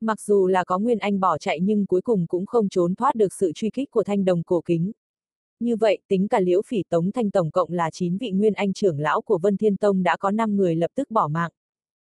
Mặc 0.00 0.20
dù 0.20 0.46
là 0.46 0.64
có 0.64 0.78
Nguyên 0.78 0.98
Anh 0.98 1.20
bỏ 1.20 1.38
chạy 1.38 1.60
nhưng 1.60 1.86
cuối 1.86 2.00
cùng 2.00 2.26
cũng 2.26 2.46
không 2.46 2.68
trốn 2.68 2.94
thoát 2.94 3.14
được 3.14 3.32
sự 3.32 3.52
truy 3.54 3.70
kích 3.70 3.90
của 3.90 4.04
thanh 4.04 4.24
đồng 4.24 4.42
cổ 4.42 4.60
kính. 4.60 4.92
Như 5.60 5.76
vậy, 5.76 5.98
tính 6.08 6.28
cả 6.28 6.40
liễu 6.40 6.62
phỉ 6.66 6.82
tống 6.88 7.12
thanh 7.12 7.30
tổng 7.30 7.50
cộng 7.50 7.72
là 7.72 7.90
9 7.90 8.18
vị 8.18 8.30
Nguyên 8.30 8.54
Anh 8.54 8.72
trưởng 8.72 9.00
lão 9.00 9.22
của 9.22 9.38
Vân 9.38 9.56
Thiên 9.56 9.76
Tông 9.76 10.02
đã 10.02 10.16
có 10.16 10.30
5 10.30 10.56
người 10.56 10.74
lập 10.74 10.90
tức 10.94 11.10
bỏ 11.10 11.28
mạng. 11.28 11.50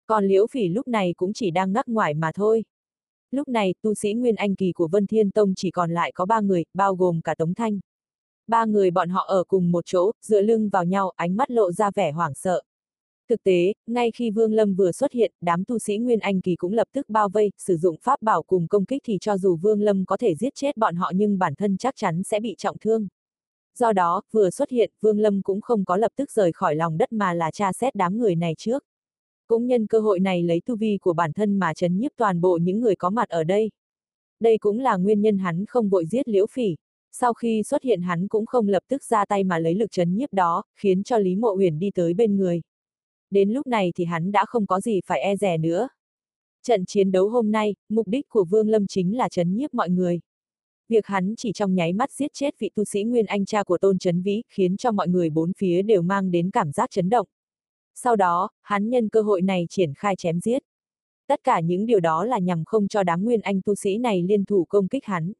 Còn 0.05 0.25
liễu 0.25 0.47
phỉ 0.47 0.67
lúc 0.67 0.87
này 0.87 1.13
cũng 1.17 1.33
chỉ 1.33 1.51
đang 1.51 1.73
ngắc 1.73 1.87
ngoài 1.87 2.13
mà 2.13 2.31
thôi. 2.35 2.63
Lúc 3.31 3.47
này, 3.47 3.73
tu 3.81 3.93
sĩ 3.93 4.13
Nguyên 4.13 4.35
Anh 4.35 4.55
Kỳ 4.55 4.71
của 4.71 4.87
Vân 4.87 5.07
Thiên 5.07 5.31
Tông 5.31 5.53
chỉ 5.55 5.71
còn 5.71 5.91
lại 5.91 6.11
có 6.11 6.25
ba 6.25 6.41
người, 6.41 6.63
bao 6.73 6.95
gồm 6.95 7.21
cả 7.21 7.35
Tống 7.35 7.53
Thanh. 7.53 7.79
Ba 8.47 8.65
người 8.65 8.91
bọn 8.91 9.09
họ 9.09 9.25
ở 9.27 9.43
cùng 9.43 9.71
một 9.71 9.85
chỗ, 9.85 10.11
dựa 10.21 10.41
lưng 10.41 10.69
vào 10.69 10.85
nhau, 10.85 11.11
ánh 11.15 11.35
mắt 11.35 11.51
lộ 11.51 11.71
ra 11.71 11.91
vẻ 11.95 12.11
hoảng 12.11 12.33
sợ. 12.35 12.61
Thực 13.29 13.43
tế, 13.43 13.73
ngay 13.87 14.11
khi 14.11 14.31
Vương 14.31 14.53
Lâm 14.53 14.75
vừa 14.75 14.91
xuất 14.91 15.11
hiện, 15.11 15.31
đám 15.41 15.63
tu 15.65 15.79
sĩ 15.79 15.97
Nguyên 15.97 16.19
Anh 16.19 16.41
Kỳ 16.41 16.55
cũng 16.55 16.73
lập 16.73 16.87
tức 16.93 17.09
bao 17.09 17.29
vây, 17.29 17.51
sử 17.57 17.77
dụng 17.77 17.97
pháp 18.01 18.21
bảo 18.21 18.43
cùng 18.43 18.67
công 18.67 18.85
kích 18.85 19.01
thì 19.05 19.17
cho 19.21 19.37
dù 19.37 19.55
Vương 19.55 19.81
Lâm 19.81 20.05
có 20.05 20.17
thể 20.17 20.35
giết 20.35 20.55
chết 20.55 20.77
bọn 20.77 20.95
họ 20.95 21.11
nhưng 21.15 21.39
bản 21.39 21.55
thân 21.55 21.77
chắc 21.77 21.95
chắn 21.97 22.23
sẽ 22.23 22.39
bị 22.39 22.55
trọng 22.57 22.77
thương. 22.77 23.07
Do 23.79 23.93
đó, 23.93 24.21
vừa 24.31 24.49
xuất 24.49 24.69
hiện, 24.69 24.91
Vương 25.01 25.19
Lâm 25.19 25.41
cũng 25.41 25.61
không 25.61 25.85
có 25.85 25.97
lập 25.97 26.11
tức 26.15 26.31
rời 26.31 26.51
khỏi 26.51 26.75
lòng 26.75 26.97
đất 26.97 27.13
mà 27.13 27.33
là 27.33 27.51
tra 27.51 27.73
xét 27.73 27.95
đám 27.95 28.17
người 28.17 28.35
này 28.35 28.53
trước 28.57 28.83
cũng 29.49 29.67
nhân 29.67 29.87
cơ 29.87 29.99
hội 29.99 30.19
này 30.19 30.43
lấy 30.43 30.61
tu 30.65 30.75
vi 30.75 30.97
của 31.01 31.13
bản 31.13 31.33
thân 31.33 31.59
mà 31.59 31.73
chấn 31.73 31.97
nhiếp 31.97 32.11
toàn 32.17 32.41
bộ 32.41 32.57
những 32.61 32.79
người 32.79 32.95
có 32.95 33.09
mặt 33.09 33.29
ở 33.29 33.43
đây. 33.43 33.71
Đây 34.39 34.57
cũng 34.57 34.79
là 34.79 34.97
nguyên 34.97 35.21
nhân 35.21 35.37
hắn 35.37 35.65
không 35.65 35.89
vội 35.89 36.05
giết 36.05 36.27
liễu 36.27 36.45
phỉ. 36.51 36.75
Sau 37.11 37.33
khi 37.33 37.63
xuất 37.63 37.83
hiện 37.83 38.01
hắn 38.01 38.27
cũng 38.27 38.45
không 38.45 38.67
lập 38.67 38.83
tức 38.87 39.03
ra 39.03 39.25
tay 39.25 39.43
mà 39.43 39.59
lấy 39.59 39.75
lực 39.75 39.91
chấn 39.91 40.15
nhiếp 40.15 40.33
đó, 40.33 40.63
khiến 40.75 41.03
cho 41.03 41.17
Lý 41.17 41.35
Mộ 41.35 41.49
Huyền 41.55 41.79
đi 41.79 41.91
tới 41.91 42.13
bên 42.13 42.37
người. 42.37 42.61
Đến 43.31 43.49
lúc 43.49 43.67
này 43.67 43.91
thì 43.95 44.05
hắn 44.05 44.31
đã 44.31 44.45
không 44.47 44.67
có 44.67 44.79
gì 44.79 45.01
phải 45.05 45.19
e 45.19 45.35
rè 45.35 45.57
nữa. 45.57 45.87
Trận 46.63 46.85
chiến 46.85 47.11
đấu 47.11 47.29
hôm 47.29 47.51
nay, 47.51 47.75
mục 47.89 48.07
đích 48.07 48.29
của 48.29 48.43
Vương 48.43 48.69
Lâm 48.69 48.87
chính 48.87 49.17
là 49.17 49.29
chấn 49.29 49.55
nhiếp 49.55 49.73
mọi 49.73 49.89
người. 49.89 50.19
Việc 50.89 51.05
hắn 51.05 51.33
chỉ 51.37 51.51
trong 51.51 51.75
nháy 51.75 51.93
mắt 51.93 52.11
giết 52.11 52.33
chết 52.33 52.59
vị 52.59 52.69
tu 52.75 52.83
sĩ 52.83 53.03
Nguyên 53.03 53.25
Anh 53.25 53.45
cha 53.45 53.63
của 53.63 53.77
Tôn 53.77 53.99
Trấn 53.99 54.21
Vĩ 54.21 54.43
khiến 54.49 54.77
cho 54.77 54.91
mọi 54.91 55.07
người 55.07 55.29
bốn 55.29 55.53
phía 55.57 55.81
đều 55.81 56.01
mang 56.01 56.31
đến 56.31 56.51
cảm 56.51 56.71
giác 56.71 56.89
chấn 56.91 57.09
động 57.09 57.27
sau 58.03 58.15
đó, 58.15 58.49
hắn 58.61 58.89
nhân 58.89 59.09
cơ 59.09 59.21
hội 59.21 59.41
này 59.41 59.65
triển 59.69 59.93
khai 59.93 60.15
chém 60.15 60.39
giết. 60.39 60.63
Tất 61.27 61.43
cả 61.43 61.59
những 61.59 61.85
điều 61.85 61.99
đó 61.99 62.25
là 62.25 62.39
nhằm 62.39 62.63
không 62.65 62.87
cho 62.87 63.03
đám 63.03 63.23
nguyên 63.23 63.41
anh 63.41 63.61
tu 63.61 63.75
sĩ 63.75 63.97
này 63.97 64.23
liên 64.23 64.45
thủ 64.45 64.65
công 64.69 64.87
kích 64.87 65.05
hắn. 65.05 65.33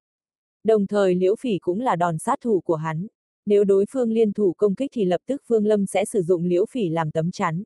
Đồng 0.64 0.88
thời 0.88 1.16
Liễu 1.16 1.36
Phỉ 1.36 1.60
cũng 1.60 1.80
là 1.80 1.96
đòn 1.96 2.18
sát 2.18 2.40
thủ 2.42 2.62
của 2.62 2.76
hắn. 2.76 3.08
Nếu 3.46 3.64
đối 3.64 3.86
phương 3.90 4.12
liên 4.12 4.34
thủ 4.34 4.54
công 4.58 4.76
kích 4.76 4.92
thì 4.94 5.06
lập 5.06 5.22
tức 5.26 5.42
Phương 5.48 5.66
Lâm 5.66 5.86
sẽ 5.86 6.06
sử 6.06 6.22
dụng 6.22 6.44
Liễu 6.44 6.66
Phỉ 6.66 6.90
làm 6.90 7.12
tấm 7.12 7.32
chắn. 7.32 7.64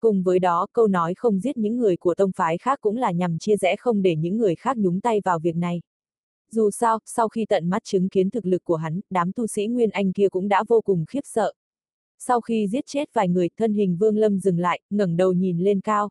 Cùng 0.00 0.22
với 0.22 0.38
đó, 0.38 0.66
câu 0.72 0.86
nói 0.86 1.14
không 1.14 1.40
giết 1.40 1.56
những 1.56 1.76
người 1.76 1.96
của 1.96 2.14
tông 2.14 2.32
phái 2.36 2.58
khác 2.58 2.78
cũng 2.80 2.96
là 2.96 3.10
nhằm 3.10 3.38
chia 3.38 3.56
rẽ 3.56 3.76
không 3.76 4.02
để 4.02 4.16
những 4.16 4.36
người 4.36 4.54
khác 4.54 4.76
nhúng 4.76 5.00
tay 5.00 5.20
vào 5.24 5.38
việc 5.38 5.56
này. 5.56 5.80
Dù 6.50 6.70
sao, 6.70 6.98
sau 7.04 7.28
khi 7.28 7.46
tận 7.48 7.70
mắt 7.70 7.84
chứng 7.84 8.08
kiến 8.08 8.30
thực 8.30 8.46
lực 8.46 8.64
của 8.64 8.76
hắn, 8.76 9.00
đám 9.10 9.32
tu 9.32 9.46
sĩ 9.46 9.66
Nguyên 9.66 9.90
Anh 9.90 10.12
kia 10.12 10.28
cũng 10.28 10.48
đã 10.48 10.64
vô 10.68 10.80
cùng 10.80 11.04
khiếp 11.08 11.20
sợ. 11.24 11.52
Sau 12.18 12.40
khi 12.40 12.68
giết 12.68 12.86
chết 12.86 13.14
vài 13.14 13.28
người, 13.28 13.48
thân 13.56 13.74
hình 13.74 13.96
Vương 13.96 14.16
Lâm 14.16 14.38
dừng 14.38 14.58
lại, 14.58 14.80
ngẩng 14.90 15.16
đầu 15.16 15.32
nhìn 15.32 15.58
lên 15.58 15.80
cao. 15.80 16.08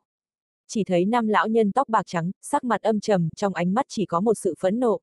Chỉ 0.67 0.83
thấy 0.83 1.05
năm 1.05 1.27
lão 1.27 1.47
nhân 1.47 1.71
tóc 1.71 1.89
bạc 1.89 2.03
trắng, 2.05 2.31
sắc 2.41 2.63
mặt 2.63 2.81
âm 2.81 2.99
trầm, 2.99 3.29
trong 3.35 3.53
ánh 3.53 3.73
mắt 3.73 3.85
chỉ 3.89 4.05
có 4.05 4.19
một 4.21 4.33
sự 4.33 4.55
phẫn 4.59 4.79
nộ. 4.79 4.99